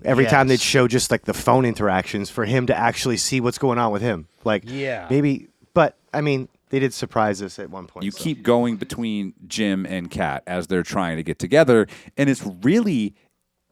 [0.04, 3.58] every time they'd show just like the phone interactions for him to actually see what's
[3.58, 4.28] going on with him.
[4.44, 5.08] Like Yeah.
[5.10, 8.06] maybe, but I mean, they did surprise us at one point.
[8.06, 8.20] you so.
[8.24, 11.88] keep going between Jim and Kat as they're trying to get together,
[12.18, 13.14] and it's really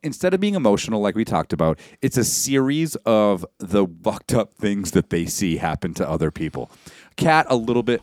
[0.02, 4.54] instead of being emotional like we talked about, it's a series of the fucked up
[4.54, 6.72] things that they see happen to other people.
[7.18, 8.02] Kat a little bit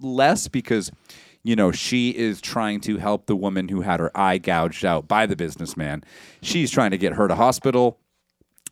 [0.00, 0.90] less because
[1.44, 5.06] you know she is trying to help the woman who had her eye gouged out
[5.06, 6.02] by the businessman.
[6.42, 8.00] She's trying to get her to hospital.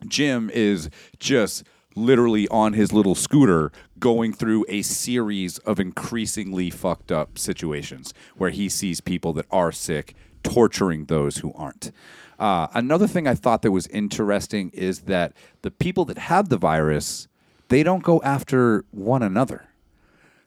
[0.08, 1.62] Jim is just
[1.94, 8.50] literally on his little scooter going through a series of increasingly fucked up situations where
[8.50, 11.92] he sees people that are sick torturing those who aren't.
[12.38, 16.56] Uh, another thing I thought that was interesting is that the people that have the
[16.56, 17.28] virus,
[17.68, 19.68] they don't go after one another.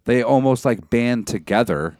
[0.04, 1.98] They almost like band together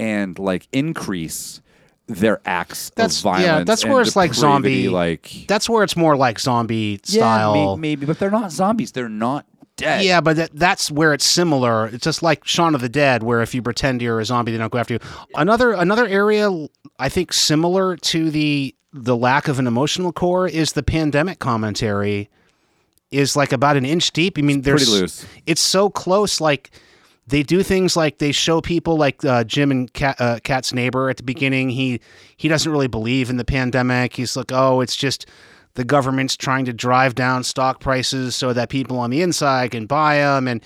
[0.00, 1.60] and like increase
[2.08, 3.44] their acts That's of violence.
[3.46, 3.64] yeah.
[3.64, 4.88] That's where it's like zombie.
[4.88, 7.76] like that's where it's more like zombie yeah, style.
[7.76, 8.92] may- maybe, but they're not zombies.
[8.92, 9.46] They're not
[9.76, 10.04] dead.
[10.04, 11.86] Yeah, but that, that's where it's similar.
[11.86, 14.58] It's just like Shaun of the Dead, where if you pretend you're a zombie, they
[14.58, 15.00] don't go after you.
[15.34, 16.50] Another another area
[16.98, 22.28] I think similar to the the lack of an emotional core is the pandemic commentary
[23.12, 24.36] is like about an inch deep.
[24.38, 25.26] I mean, there's pretty loose.
[25.46, 26.40] It's so close.
[26.40, 26.70] Like
[27.30, 31.08] they do things like they show people like uh, Jim and Cat, uh, Cat's neighbor
[31.08, 31.70] at the beginning.
[31.70, 32.00] He
[32.36, 34.16] he doesn't really believe in the pandemic.
[34.16, 35.26] He's like, oh, it's just
[35.74, 39.86] the government's trying to drive down stock prices so that people on the inside can
[39.86, 40.48] buy them.
[40.48, 40.62] And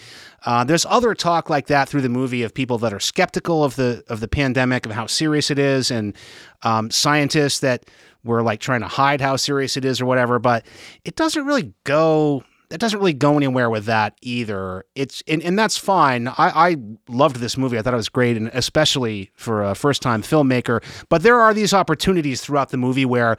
[0.46, 3.76] uh, there's other talk like that through the movie of people that are skeptical of
[3.76, 6.16] the of the pandemic, of how serious it is, and
[6.62, 7.84] um, scientists that
[8.24, 10.38] were like trying to hide how serious it is or whatever.
[10.38, 10.64] But
[11.04, 14.84] it doesn't really go it doesn't really go anywhere with that either.
[14.94, 16.28] It's and, and that's fine.
[16.28, 16.76] I, I
[17.08, 17.78] loved this movie.
[17.78, 20.82] I thought it was great, and especially for a first time filmmaker.
[21.08, 23.36] But there are these opportunities throughout the movie where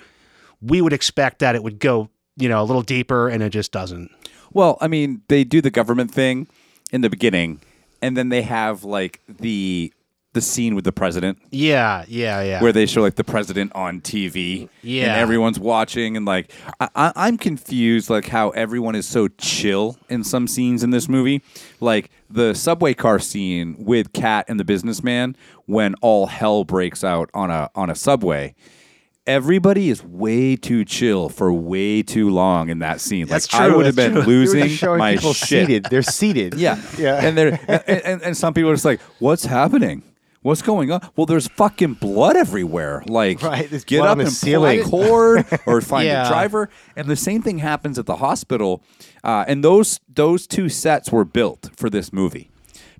[0.61, 3.71] we would expect that it would go, you know, a little deeper, and it just
[3.71, 4.11] doesn't.
[4.53, 6.47] Well, I mean, they do the government thing
[6.91, 7.59] in the beginning,
[8.01, 9.91] and then they have like the
[10.35, 12.61] the scene with the president Yeah, yeah, yeah.
[12.61, 15.05] where they show like the president on TV, Yeah.
[15.05, 19.97] and everyone's watching, and like I, I, I'm confused, like how everyone is so chill
[20.09, 21.41] in some scenes in this movie,
[21.79, 27.31] like the subway car scene with Kat and the businessman when all hell breaks out
[27.33, 28.53] on a on a subway.
[29.27, 33.25] Everybody is way too chill for way too long in that scene.
[33.25, 34.21] That's like I would have been true.
[34.27, 35.35] Losing my shit.
[35.35, 35.85] seated.
[35.89, 36.53] They're seated.
[36.53, 37.15] Yeah, Yeah.
[37.25, 40.03] And they're and, and, and some people are just like, "What's happening?
[40.45, 41.01] What's going on?
[41.15, 43.01] Well, there's fucking blood everywhere.
[43.07, 44.83] Like, Right, get up and ceiling.
[44.83, 46.27] pull a cord or find Yeah.
[46.27, 46.69] a driver.
[46.95, 48.83] And the same thing happens at the hospital.
[49.23, 52.51] Uh, and those those two sets were built for this movie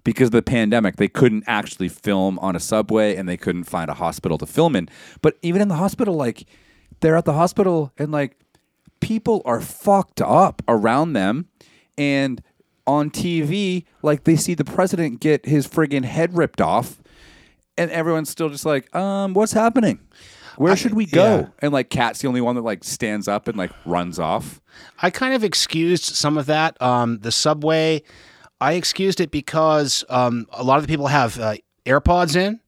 [0.04, 0.96] because of the pandemic.
[0.96, 4.76] They couldn't actually film on a subway, and they couldn't find a hospital to film
[4.76, 4.90] in.
[5.22, 6.48] But even in the hospital, like
[7.02, 8.40] they're at the hospital, and like
[9.02, 11.46] people are fucked up around them
[11.96, 12.42] and
[12.88, 17.02] on TV like they see the president get his friggin' head ripped off
[17.78, 20.00] and everyone's still just like um what's happening
[20.58, 21.48] where should we go yeah.
[21.60, 24.62] and like Kat's the only one that like stands up and like runs off
[25.02, 26.82] I kind of excused some of that.
[26.82, 28.04] Um, the subway,
[28.62, 31.56] I excused it because um, a lot of the people have uh,
[31.86, 32.60] AirPods in,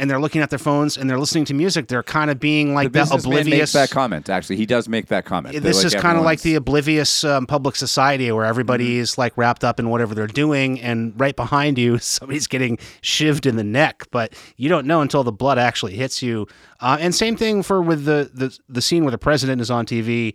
[0.00, 1.86] and they're looking at their phones and they're listening to music.
[1.86, 3.58] They're kind of being like the businessman oblivious.
[3.58, 6.40] makes that comment actually he does make that comment this like, is kind of like
[6.40, 9.00] the oblivious um, public society where everybody Mm-hmm.
[9.02, 13.44] is like wrapped up in whatever they're doing, and right behind you, somebody's getting shivved
[13.46, 16.46] in the neck, but you don't know until the blood actually hits you.
[16.80, 19.84] Uh, and same thing for with the, the the scene where the president is on
[19.86, 20.34] TV.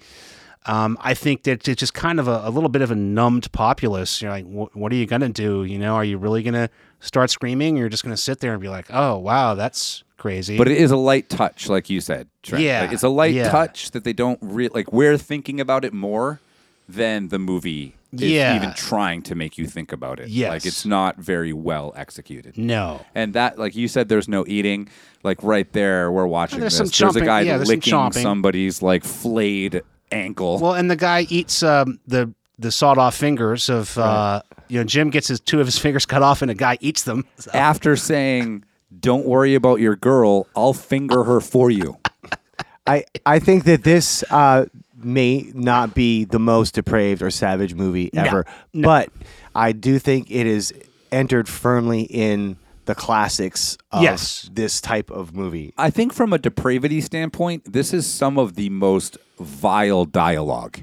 [0.68, 3.52] Um, I think that it's just kind of a, a little bit of a numbed
[3.52, 4.22] populace.
[4.22, 5.64] You're like, what are you gonna do?
[5.64, 6.70] You know, are you really gonna
[7.06, 7.78] start screaming?
[7.78, 10.58] You're just gonna sit there and be like, oh wow, that's crazy.
[10.58, 12.28] But it is a light touch, like you said.
[12.44, 12.64] Trent.
[12.64, 13.50] Yeah, Like, it's a light yeah.
[13.50, 14.92] touch that they don't really like.
[14.92, 16.40] We're thinking about it more
[16.88, 18.56] than the movie is Yeah.
[18.56, 20.30] even trying to make you think about it.
[20.30, 20.50] Yes.
[20.50, 22.58] like it's not very well executed.
[22.58, 23.04] no.
[23.16, 24.88] And that, like you said, there's no eating.
[25.24, 26.92] Like right there, we're watching There's this.
[26.96, 28.22] some there's a chomping- guy yeah, there's some licking chomping.
[28.22, 29.82] somebody's like flayed
[30.12, 30.60] ankle.
[30.60, 34.84] Well, and the guy eats um, the the sawed off fingers of uh, you know
[34.84, 37.26] Jim gets his two of his fingers cut off and a guy eats them.
[37.38, 38.64] So- After saying,
[39.00, 41.98] "Don't worry about your girl, I'll finger her for you."
[42.88, 44.66] I I think that this uh,
[45.02, 49.10] may not be the most depraved or savage movie ever, but
[49.56, 50.74] I do think it is
[51.12, 54.48] entered firmly in the classics of Yes.
[54.54, 55.74] this type of movie.
[55.78, 60.82] I think from a depravity standpoint, this is some of the most vile dialogue,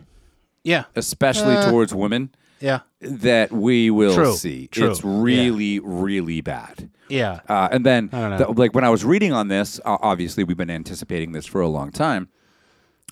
[0.64, 2.30] yeah, especially Uh, towards women,
[2.60, 4.68] yeah, that we will True, see.
[4.68, 6.88] true, It's really, really bad.
[7.08, 7.40] yeah.
[7.48, 10.70] Uh, and then, the- like when I was reading on this, uh, obviously we've been
[10.70, 12.28] anticipating this for a long time.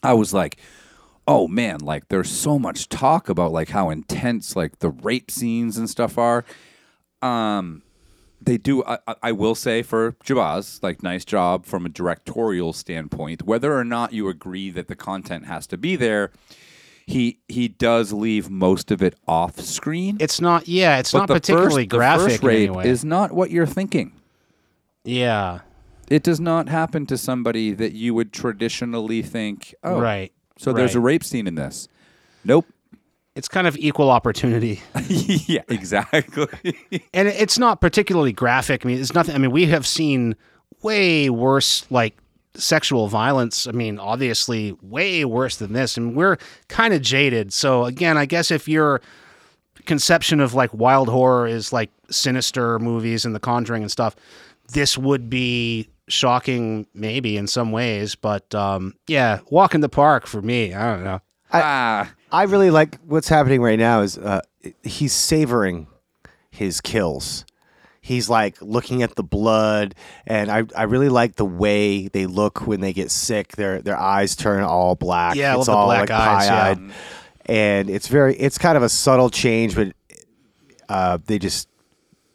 [0.02, 0.56] I was like,
[1.26, 5.76] "Oh man!" Like there's so much talk about like how intense like the rape scenes
[5.76, 6.44] and stuff are.
[7.20, 7.82] Um,
[8.40, 8.82] they do.
[8.84, 13.42] I, I- I will say for Jabbaz, like nice job from a directorial standpoint.
[13.42, 16.30] Whether or not you agree that the content has to be there,
[17.10, 20.16] he he does leave most of it off screen.
[20.20, 20.68] It's not.
[20.68, 22.88] Yeah, it's not the particularly first, graphic The first rape way.
[22.88, 24.12] is not what you're thinking.
[25.04, 25.60] yeah,
[26.08, 29.74] It does not happen to somebody that you would traditionally think.
[29.82, 30.32] Oh, right.
[30.58, 31.88] So there's a rape scene in this.
[32.44, 32.66] Nope.
[33.36, 36.46] It's kind of equal opportunity, yeah, exactly.
[37.14, 38.84] and it's not particularly graphic.
[38.84, 39.34] I mean, it's nothing.
[39.34, 40.34] I mean, we have seen
[40.82, 42.19] way worse like
[42.54, 43.66] sexual violence.
[43.66, 46.38] I mean, obviously, way worse than this, and we're
[46.68, 47.52] kind of jaded.
[47.52, 49.00] So again, I guess if your
[49.86, 54.16] conception of like wild horror is like sinister movies and The Conjuring and stuff,
[54.72, 58.14] this would be shocking, maybe in some ways.
[58.14, 60.74] But um, yeah, walk in the park for me.
[60.74, 61.20] I don't know.
[61.52, 64.40] ah, I really like what's happening right now is uh,
[64.82, 65.86] he's savoring
[66.50, 67.44] his kills.
[68.00, 69.94] He's like looking at the blood,
[70.26, 73.52] and I, I really like the way they look when they get sick.
[73.52, 75.36] Their their eyes turn all black.
[75.36, 76.74] Yeah, it's all black like eyes, yeah.
[76.74, 76.92] pie-eyed.
[77.46, 79.92] and it's very it's kind of a subtle change, but
[80.88, 81.68] uh, they just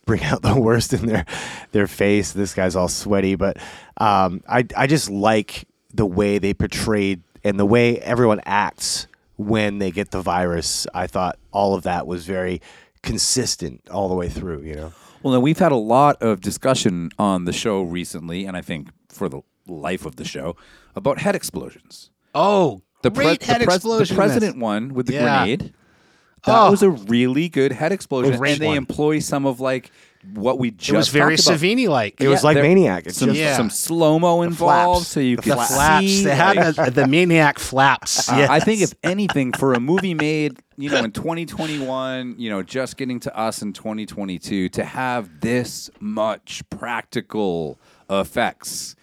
[0.05, 1.25] bring out the worst in their
[1.71, 2.31] their face.
[2.31, 3.57] This guy's all sweaty, but
[3.97, 9.07] um, I I just like the way they portrayed and the way everyone acts
[9.37, 10.87] when they get the virus.
[10.93, 12.61] I thought all of that was very
[13.01, 14.61] consistent all the way through.
[14.61, 14.93] You know,
[15.25, 18.89] well, then we've had a lot of discussion on the show recently, and I think
[19.09, 20.55] for the life of the show
[20.95, 22.11] about head explosions.
[22.35, 24.15] Oh, The, pre- head the, pres- explosion.
[24.15, 25.39] the president one with the Yeah.
[25.39, 25.73] grenade.
[26.45, 26.69] That Oh.
[26.69, 28.77] was a really good head explosion, and they one.
[28.77, 29.89] employ some of like
[30.33, 31.35] what we just It was very.
[31.37, 32.19] Savini like.
[32.19, 33.05] it was like Maniac.
[33.07, 33.55] It's some, just Yeah.
[33.55, 35.07] some slow mo involved, flaps.
[35.09, 35.73] so you The can the flaps.
[35.73, 36.05] flaps.
[36.07, 36.23] see.
[36.23, 38.29] They had like- the, the maniac flaps.
[38.29, 38.49] Uh, yes.
[38.49, 42.97] I think if anything, for a movie made, you know, in 2021, you know, just
[42.97, 48.95] getting to us in 2022, to have this much practical effects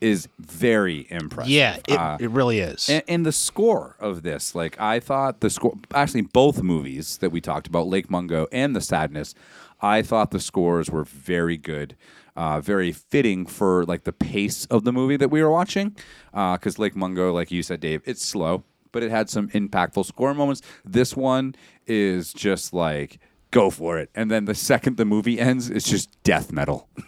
[0.00, 1.50] is very impressive.
[1.50, 2.88] yeah, it, Uh, it really is.
[2.88, 7.30] and, and the score of this, like I thought the score, actually both movies that
[7.30, 9.34] we talked about, Lake Mungo and The Sadness,
[9.80, 11.96] I thought the scores were very good,
[12.36, 15.96] uh, very fitting for like the pace of the movie that we were watching.
[16.32, 20.34] Because Lake Mungo, like you said, Dave, it's slow, but it had some impactful score
[20.34, 20.62] moments.
[20.84, 21.54] This one
[21.86, 23.18] is just like
[23.50, 26.88] go for it, and then the second the movie ends, it's just death metal.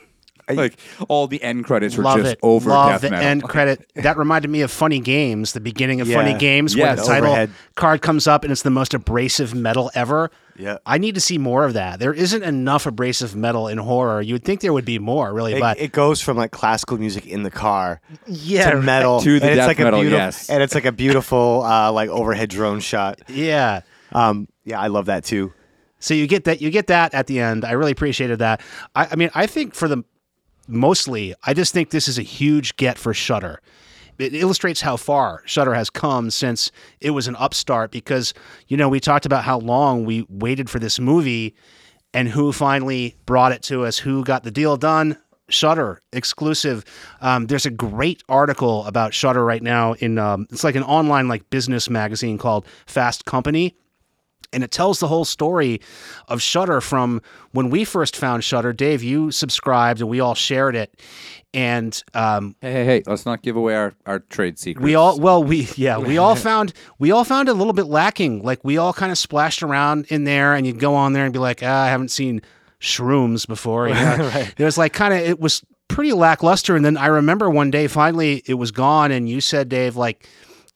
[0.56, 0.76] like
[1.08, 2.38] all the end credits were just it.
[2.42, 3.26] over Love death the metal.
[3.26, 3.90] end credit.
[4.00, 6.16] That reminded me of Funny Games, the beginning of Yeah.
[6.16, 7.00] Funny Games, where Yes.
[7.00, 7.50] the title Overhead.
[7.76, 10.30] card comes up and it's the most abrasive metal ever.
[10.56, 10.78] Yeah.
[10.84, 12.00] I need to see more of that.
[12.00, 14.20] There isn't enough abrasive metal in horror.
[14.20, 16.98] You would think there would be more, really, It, but it goes from like classical
[16.98, 20.02] music in the car yeah, to metal To the and it's death like metal, a
[20.02, 20.50] beautiful, yes.
[20.50, 23.20] and it's like a beautiful uh, like overhead drone shot.
[23.28, 23.80] yeah.
[24.12, 25.52] Um, yeah, I love that too.
[26.00, 27.64] So you get that you get that at the end.
[27.64, 28.60] I really appreciated that.
[28.94, 30.02] I, I mean, I think for the
[30.70, 33.60] mostly, I just think this is a huge get for Shudder.
[34.18, 37.90] It illustrates how far Shudder has come since it was an upstart.
[37.90, 38.34] Because
[38.68, 41.54] you know we talked about how long we waited for this movie,
[42.12, 43.98] and who finally brought it to us.
[43.98, 45.16] Who got the deal done?
[45.48, 46.84] Shudder exclusive.
[47.20, 51.28] Um, there's a great article about Shudder right now in um, it's like an online
[51.28, 53.74] like business magazine called Fast Company
[54.52, 55.80] and it tells the whole story
[56.28, 57.22] of Shudder from
[57.52, 58.72] when we first found Shudder.
[58.72, 61.00] Dave, you subscribed and we all shared it,
[61.54, 63.02] and um, Hey, hey, hey!
[63.06, 64.84] Let's not give away our, our trade secrets.
[64.84, 67.86] we all well we yeah we all found we all found it a little bit
[67.86, 68.42] lacking.
[68.42, 71.32] Like we all kind of splashed around in there, and you'd go on there and
[71.32, 72.42] be like, ah, I haven't seen
[72.80, 73.88] shrooms before.
[73.88, 74.44] You know?
[74.56, 77.86] It was like kind of it was pretty lackluster, and then I remember one day
[77.88, 80.28] finally it was gone, and you said, Dave, like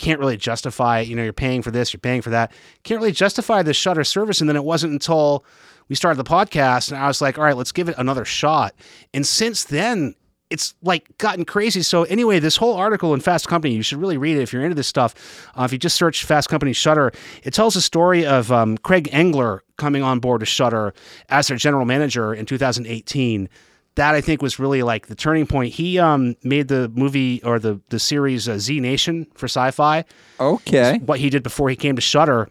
[0.04, 2.52] can't really justify, you know, you're paying for this, you're paying for that.
[2.82, 4.40] Can't really justify the Shudder service.
[4.40, 5.46] And then it wasn't until
[5.88, 8.74] we started the podcast and I was like, all right, let's give it another shot.
[9.14, 10.14] And since then,
[10.50, 11.82] it's like gotten crazy.
[11.82, 14.62] So anyway, this whole article in Fast Company, you should really read it if you're
[14.62, 15.48] into this stuff.
[15.58, 17.10] Uh, if you just search Fast Company Shudder,
[17.42, 20.92] it tells the story of um, Craig Engler coming on board to Shudder
[21.30, 23.48] as their general manager in 2018
[23.96, 25.72] that I think was really like the turning point.
[25.74, 30.04] He um, made the movie or the the series uh, Z Nation for Syfy.
[30.40, 30.98] Okay.
[31.04, 32.48] What he did before he came to Shudder,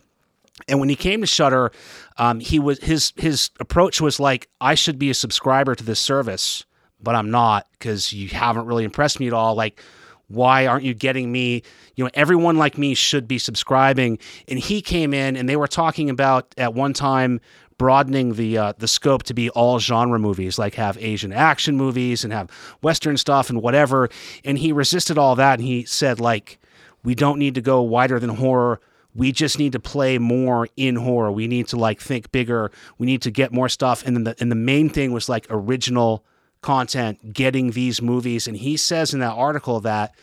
[0.68, 1.72] and when he came to Shudder,
[2.18, 6.00] um, he was his his approach was like, I should be a subscriber to this
[6.00, 6.66] service,
[7.02, 9.56] but I'm not because you haven't really impressed me at all.
[9.56, 9.82] Like,
[10.28, 11.64] why aren't you getting me?
[11.96, 14.20] You know, everyone like me should be subscribing.
[14.48, 17.40] And he came in, and they were talking about at one time
[17.78, 22.24] broadening the uh, the scope to be all genre movies, like have Asian action movies
[22.24, 22.50] and have
[22.82, 24.10] Western stuff and whatever.
[24.44, 26.60] And he resisted all that, and he said like,
[27.04, 28.80] we don't need to go wider than horror.
[29.16, 31.32] We just need to play more in horror.
[31.32, 32.72] We need to like think bigger.
[32.98, 34.04] We need to get more stuff.
[34.06, 36.26] And then the and the main thing was like original
[36.64, 38.48] content, getting these movies.
[38.48, 40.16] And he says in that article that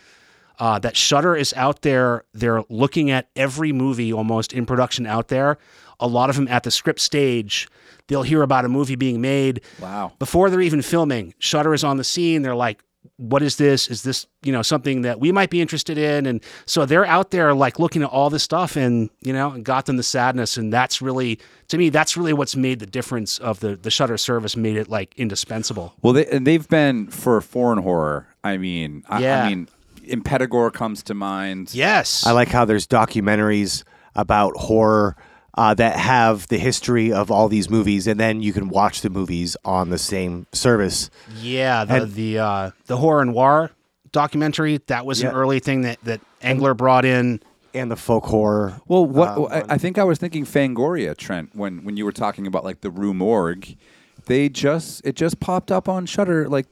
[0.61, 2.25] uh, that Shudder is out there.
[2.35, 5.57] They're looking at every movie almost in production out there.
[5.99, 7.67] A lot of them at the script stage.
[8.09, 9.63] They'll hear about a movie being made.
[9.81, 10.13] Wow.
[10.19, 12.43] Before they're even filming, Shudder is on the scene.
[12.43, 12.83] They're like,
[13.21, 13.89] "What is this?
[13.89, 17.31] Is this you know something that we might be interested in?" And so they're out
[17.31, 20.57] there like looking at all this stuff, and you know, and got them the sadness.
[20.57, 24.17] And that's really, to me, that's really what's made the difference of the the Shudder
[24.17, 24.57] service.
[24.57, 25.95] Made it like indispensable.
[26.03, 28.27] Well, they, and they've been for foreign horror.
[28.43, 29.45] I mean, I, Yeah.
[29.45, 29.69] I mean,
[30.07, 31.75] Impetigore comes to mind.
[31.75, 33.85] Yes, I like how there's documentaries
[34.17, 35.17] about horror
[35.57, 39.11] uh, that have the history of all these movies, and then you can watch the
[39.11, 41.11] movies on the same service.
[41.41, 43.71] Yeah, the And- the uh, the horror noir
[44.13, 45.29] documentary that was Yeah.
[45.31, 47.41] an early thing that that Engler brought in.
[47.73, 48.81] And the folk horror.
[48.89, 52.11] Well, what uh, I, I think I was thinking Fangoria, Trent, when when you were
[52.13, 53.77] talking about like the Rue Morgue,
[54.27, 56.67] they just it just popped up on Shudder like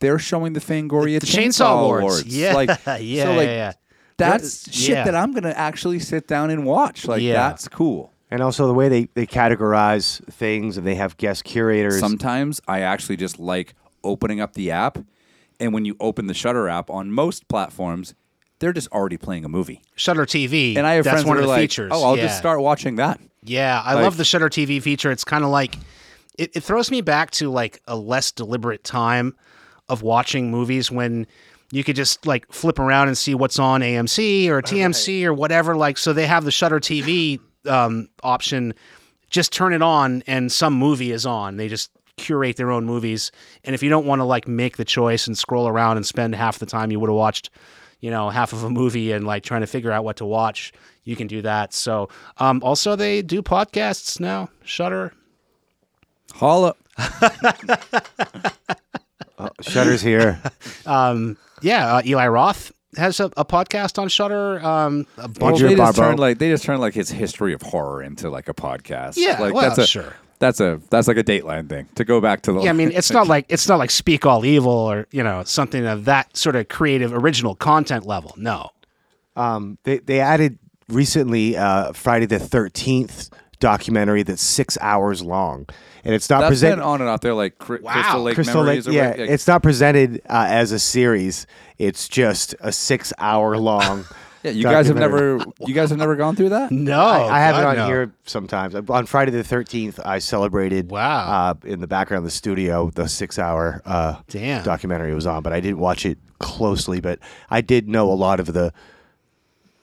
[0.00, 2.24] they're showing the Fangoria The Chainsaw Awards.
[2.26, 2.52] Yeah.
[2.54, 2.68] like
[3.00, 3.72] Yeah, so like yeah, yeah.
[4.18, 5.04] that's There- shit yeah.
[5.04, 7.06] that I'm gonna actually sit down and watch.
[7.08, 7.32] Like Yeah.
[7.48, 8.11] that's cool.
[8.32, 12.00] And also the way they, they categorize things and they have guest curators.
[12.00, 14.98] Sometimes I actually just like opening up the app,
[15.60, 18.14] and when you open the Shudder app on most platforms,
[18.58, 19.82] they're just already playing a movie.
[19.96, 20.76] Shudder TV.
[20.76, 21.90] And I have that's friends one that of are the like, features.
[21.94, 22.22] "Oh, I'll yeah.
[22.22, 25.10] just start watching that." Yeah, I Like- love the Shudder TV feature.
[25.10, 25.76] It's kind of like
[26.38, 29.34] it, it throws me back to like a less deliberate time
[29.90, 31.26] of watching movies when
[31.70, 35.76] you could just like flip around and see what's on AMC or TMC or whatever.
[35.76, 38.74] Like, so they have the Shudder TV um, option.
[39.30, 41.56] Just turn it on, and some movie is on.
[41.56, 43.32] They just curate their own movies.
[43.64, 46.34] And if you don't want to like make the choice and scroll around and spend
[46.34, 47.50] half the time you would have watched,
[48.00, 50.72] you know, half of a movie and like trying to figure out what to watch,
[51.04, 51.72] you can do that.
[51.72, 54.50] So, um, also they do podcasts now.
[54.64, 55.12] Shudder.
[56.34, 56.74] Holla.
[59.38, 60.40] Oh, Shudder's here.
[61.62, 64.64] Yeah, uh, Eli Roth has a, a podcast on Shudder.
[64.64, 66.08] Um, a bunch Adrienne they just Barbeau.
[66.10, 69.14] turned like they just turned like his history of horror into like a podcast.
[69.16, 70.14] Yeah, like well, that's a sure.
[70.38, 72.60] that's a that's like a Dateline thing to go back to the.
[72.62, 75.44] yeah, I mean, it's not like it's not like Speak All Evil or you know
[75.44, 78.34] something of that sort of creative, original content level.
[78.36, 78.70] No.
[79.34, 83.30] Um, they, they added recently uh, Friday the 13th
[83.62, 85.66] documentary that's six hours long,
[86.04, 86.76] and it's not That's presented.
[86.76, 87.92] been on and off there, like Cri- Wow.
[87.92, 88.86] Crystal Lake Crystal Memories.
[88.86, 91.46] Lake, or yeah, what- like- it's not presented uh, as a series.
[91.78, 94.04] It's just a six-hour long.
[94.42, 94.50] yeah.
[94.50, 96.70] You guys have never, you guys have never gone through that.
[96.72, 97.86] No, I, I have it on no.
[97.86, 98.74] here sometimes.
[98.74, 100.90] On Friday the thirteenth, I celebrated.
[100.90, 101.50] Wow.
[101.50, 104.64] Uh, in the background of the studio, the six-hour uh, Damn.
[104.64, 107.00] documentary was on, but I didn't watch it closely.
[107.00, 108.72] But I did know a lot of the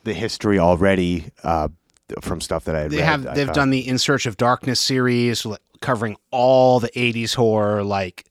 [0.04, 1.68] the history already uh,
[2.22, 3.06] from stuff that I had They read.
[3.06, 3.56] have I they've found.
[3.56, 5.46] done the In Search of Darkness series
[5.82, 8.26] covering all the 80s horror like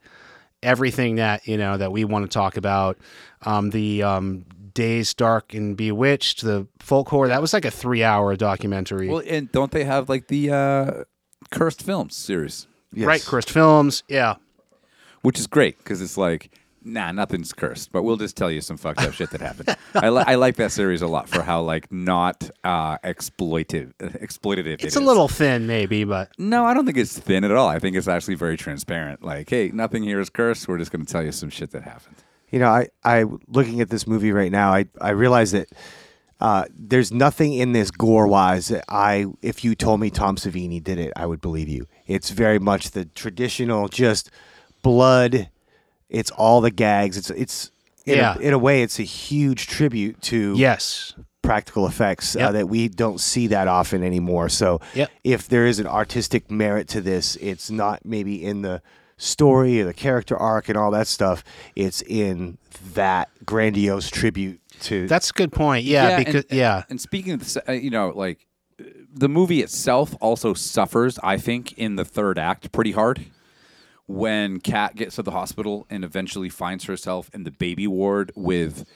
[0.62, 2.98] everything that, you know, that we want to talk about.
[3.42, 8.36] Um, the um, Days Dark and Bewitched, the folk horror, that was like a 3-hour
[8.36, 9.08] documentary.
[9.08, 11.04] Well, and don't they have like the uh,
[11.50, 13.06] Cursed Films series, Yes.
[13.06, 14.02] Right, Cursed Films.
[14.08, 14.34] Yeah.
[15.22, 16.50] which is great because it's like,
[16.88, 19.76] nah, nothing's cursed, but we'll just tell you some fucked up shit that happened.
[19.94, 24.66] I, li- I like that series a lot for how like not uh, exploitive, exploitative.
[24.66, 25.04] it It's a is.
[25.04, 27.68] little thin maybe, but No, I don't think it's thin at all.
[27.68, 29.22] I think it's actually very transparent.
[29.22, 30.66] Like, hey, nothing here is cursed.
[30.68, 32.16] We're just going to tell you some shit that happened.
[32.50, 35.68] You know, I, I looking at this movie right now, I, I realize that
[36.40, 40.98] uh, there's nothing in this gore wise I, if you told me Tom Savini did
[40.98, 41.86] it, I would believe you.
[42.06, 44.30] It's very much the traditional, just
[44.82, 45.50] blood.
[46.08, 47.16] It's all the gags.
[47.16, 47.70] It's it's
[48.06, 48.36] in, Yeah.
[48.36, 51.14] a, in a way, it's a huge tribute to yes.
[51.42, 54.48] practical effects uh, that we don't see that often anymore.
[54.48, 55.10] So Yep.
[55.24, 58.80] if there is an artistic merit to this, it's not maybe in the
[59.18, 61.42] story or the character arc and all that stuff.
[61.76, 62.56] It's in
[62.94, 65.84] that grandiose tribute to That's a good point.
[65.84, 66.84] Yeah, and- because and, yeah.
[66.88, 68.46] And speaking of, the, uh, you know, like
[68.80, 73.26] uh, the movie itself also suffers, I think, in the third act pretty hard.
[74.08, 78.88] When Kat gets to the hospital and eventually finds herself in the baby ward with,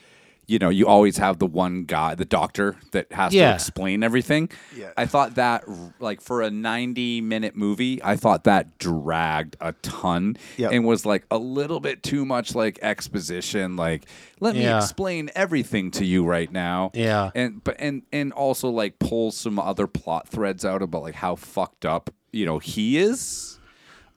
[0.47, 3.49] you know, you always have the one guy, the doctor that has Yeah.
[3.49, 4.49] to explain everything.
[4.75, 4.89] Yeah.
[4.97, 5.65] I thought that,
[5.99, 10.71] like, for a 90 minute movie, I thought that dragged a ton Yep.
[10.71, 13.75] and was like a little bit too much like exposition.
[13.75, 14.05] Like,
[14.39, 14.77] let me Yeah.
[14.77, 17.29] explain everything to you right now Yeah.
[17.35, 21.35] and but and and also like pull some other plot threads out about like how
[21.35, 23.59] fucked up you know he is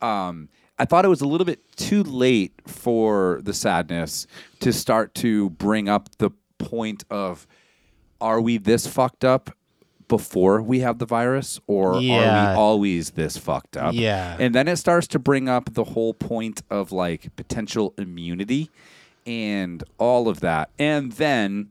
[0.03, 4.26] um i thought it was a little bit too late for the sadness
[4.60, 7.46] to start to bring up the point of
[8.20, 9.50] are we this fucked up
[10.08, 12.10] before we have the virus or are we
[12.56, 14.36] always this fucked up Yeah.
[14.38, 18.70] and then it starts to bring up the whole point of like potential immunity
[19.26, 20.70] and all of that.
[20.78, 21.70] And then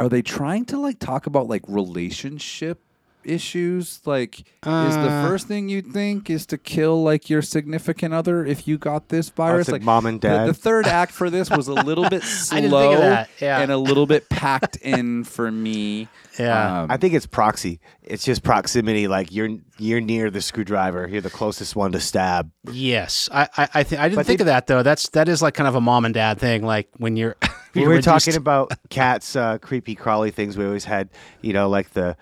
[0.00, 2.80] are they trying to like talk about like relationship
[3.26, 4.00] issues?
[4.06, 5.26] Like is the Uh.
[5.28, 9.28] first thing you think is to kill like your significant other if you got this
[9.30, 9.68] virus?
[9.68, 10.46] like like mom and dad?
[10.48, 13.30] The, third act for this was a little bit slow I didn't think of that,
[13.40, 13.60] yeah.
[13.60, 16.08] and a little bit packed in for me.
[16.38, 16.82] Yeah.
[16.82, 17.80] Um, I think it's proxy.
[18.02, 19.08] It's just proximity.
[19.08, 21.08] Like you're you're near the screwdriver.
[21.08, 22.50] You're the closest one to stab.
[22.70, 24.82] Yes, I I, I, th- I didn't But think they- of that though.
[24.82, 26.62] That's that is like kind of a mom and dad thing.
[26.64, 27.36] Like when you're
[27.74, 31.08] we were reduced- talking about cats uh, creepy crawly things we always had
[31.40, 32.16] you know like the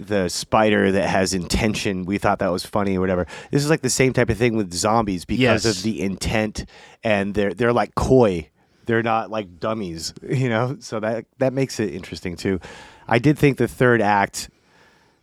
[0.00, 3.82] the spider that has intention we thought that was funny or whatever this is like
[3.82, 5.76] the same type of thing with zombies because Yes.
[5.76, 6.64] of the intent
[7.04, 8.48] and they're they're like coy
[8.86, 12.58] they're not like dummies you know so that that makes it interesting too
[13.06, 14.50] i did think the third act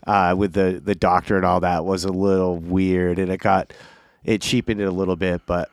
[0.08, 3.74] uh, with the the doctor and all that was a little weird and it got
[4.24, 5.70] it cheapened it a little bit but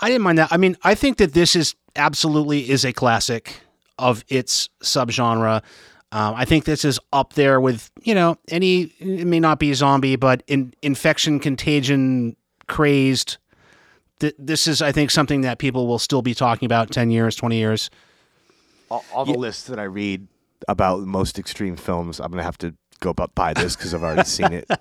[0.00, 0.48] I didn't mind that.
[0.52, 3.60] I mean, I think that this is absolutely is a classic
[3.96, 5.62] of its subgenre.
[6.14, 8.82] Um, I think this is up there with you know any.
[9.00, 12.36] It may not be a zombie, but in, infection, contagion,
[12.68, 13.38] crazed.
[14.20, 17.34] Th- this is, I think, something that people will still be talking about ten years,
[17.34, 17.90] twenty years.
[18.92, 20.28] all, all the lists that I read
[20.68, 24.24] about most extreme films, I'm gonna have to go bu- buy this because I've already
[24.24, 24.70] seen it.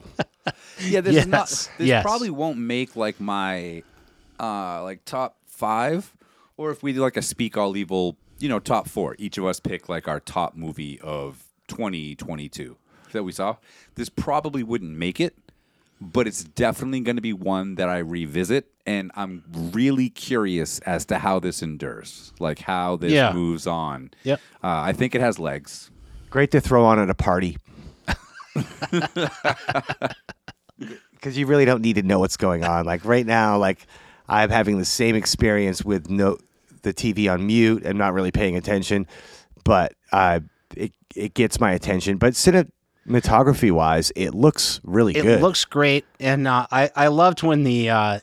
[0.82, 1.48] Yeah, this is not.
[1.48, 2.04] This yes.
[2.04, 3.82] probably won't make like my,
[4.40, 6.14] uh, like top five,
[6.58, 9.16] or if we do like a speak all evil, you know, top four.
[9.18, 12.76] Each of us pick like our top movie of 2022
[13.14, 13.56] that we saw.
[13.96, 15.36] This probably wouldn't make it,
[16.02, 21.06] but it's definitely going to be one that I revisit, and I'm really curious as
[21.06, 23.32] to how this endures, like how this Yeah.
[23.32, 24.12] moves on.
[24.24, 24.42] Yep.
[24.64, 25.90] Uh, I think it has legs.
[26.30, 27.58] Great to throw on at a party.
[31.14, 32.86] Because you really don't need to know what's going on.
[32.86, 33.88] Like right now, like
[34.28, 36.38] I'm having the same experience with no
[36.84, 39.08] the TV on mute and not really paying attention,
[39.64, 40.40] but uh,
[40.76, 42.18] it it gets my attention.
[42.18, 45.40] But cinematography wise, it looks really It good.
[45.40, 48.20] It looks great, and uh, I I loved when the uh,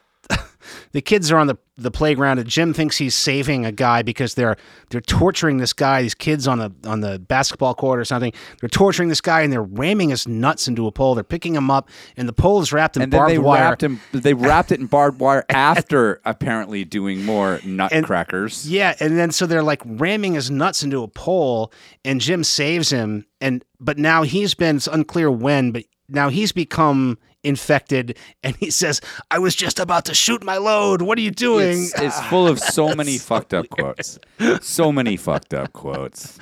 [0.92, 4.34] the kids are on the the playground and Jim thinks he's saving a guy because
[4.34, 4.56] they're
[4.90, 8.32] they're torturing this guy, these kids on the on the basketball court or something.
[8.60, 11.14] They're torturing this guy and they're ramming his nuts into a pole.
[11.14, 13.62] They're picking him up and the pole is wrapped in and then barbed they wire.
[13.62, 14.00] wrapped him.
[14.12, 18.68] They wrapped it in barbed wire after apparently doing more nutcrackers.
[18.68, 21.72] Yeah, and then so they're like ramming his nuts into a pole,
[22.04, 26.52] and Jim saves him, and but now he's been it's unclear when, but now he's
[26.52, 31.02] become infected, and he says, "I was just about to shoot my load.
[31.02, 34.18] What are you doing?" It's, it's full of so many fucked up quotes.
[34.60, 36.38] So many fucked up quotes.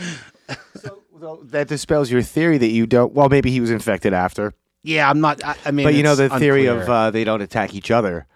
[1.20, 3.12] So that dispels your theory that you don't.
[3.12, 5.44] Well, maybe he was infected after, yeah, I'm not.
[5.44, 8.26] I, I mean, but you know the theory of uh, they don't attack each other.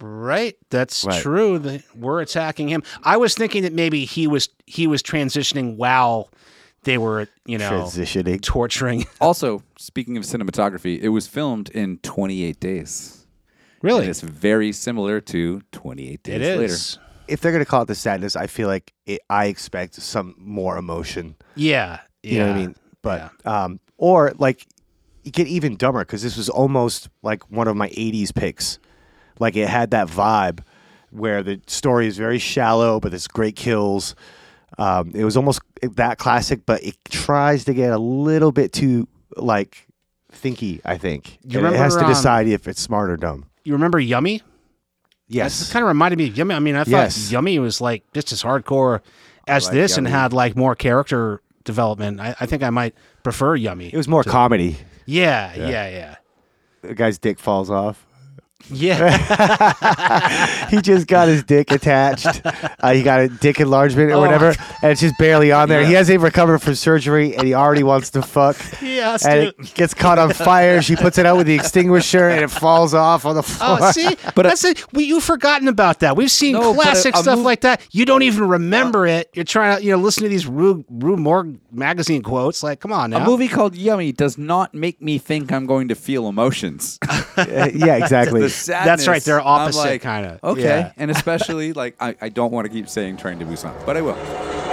[0.00, 0.56] right.
[0.70, 1.20] That's Right.
[1.22, 1.58] true.
[1.58, 2.82] That we're attacking him.
[3.02, 6.30] I was thinking that maybe he was he was transitioning while
[6.84, 8.40] they were, you know, Transitioning.
[8.40, 9.04] torturing.
[9.20, 13.26] Also, speaking of cinematography, it was filmed in 28 days.
[13.82, 16.62] really, And it's very similar to 28 days it later.
[16.72, 16.98] is.
[17.26, 20.78] If they're gonna call it the sadness, I feel like it, I expect some more
[20.78, 21.36] emotion.
[21.56, 22.32] Yeah, yeah.
[22.32, 22.74] You know what I mean?
[23.02, 24.66] But um, or like
[25.24, 28.78] you get even dumber because this was almost like one of my '80s picks.
[29.38, 30.60] Like it had that vibe
[31.10, 34.14] where the story is very shallow, but there's great kills.
[34.76, 35.60] Um, it was almost
[35.96, 39.86] that classic, but it tries to get a little bit too like
[40.32, 40.80] thinky.
[40.84, 43.46] I think You And it has to remember, um, decide if it's smart or dumb.
[43.64, 44.42] You remember Yummy?
[45.26, 46.54] Yes, It kind of reminded me of Yummy.
[46.54, 47.30] I mean, I thought Yes.
[47.30, 49.00] Yummy was like just as hardcore
[49.46, 52.18] as like this and had like more character development.
[52.20, 53.88] I, I think I might prefer Yummy.
[53.92, 54.76] it was more comedy.
[55.06, 56.16] yeah, yeah, yeah,
[56.82, 58.06] The guy's dick falls off.
[58.70, 60.66] Yeah.
[60.68, 62.42] he just got his dick attached.
[62.44, 64.48] Uh, he got a dick enlargement or Oh whatever,
[64.82, 65.84] and it's just barely on there.
[65.84, 68.56] He hasn't even recovered from surgery, and he already wants to fuck.
[68.82, 69.16] Yeah.
[69.26, 69.66] and dude.
[69.66, 70.82] it gets caught on fire.
[70.82, 73.78] She puts it out with the extinguisher, and it falls off on the floor.
[73.80, 74.92] Oh, see, but that's it.
[74.92, 76.16] We, you've forgotten about that.
[76.16, 77.80] We've seen No, but a- classic a stuff mov- like that.
[77.92, 79.30] You don't even remember it.
[79.34, 82.62] You're trying to, you know, listen to these Rue, Rue Morgue magazine quotes.
[82.62, 83.22] Like, come on now.
[83.22, 86.98] A movie called Yummy does not make me think I'm going to feel emotions.
[87.08, 87.24] Uh,
[87.72, 88.47] yeah, exactly.
[88.48, 90.40] The sadness, right, they're opposite like, kinda.
[90.42, 90.92] Okay, Yeah.
[90.96, 94.02] and especially like I, I don't want to keep saying Train to Busan, but I
[94.02, 94.67] will.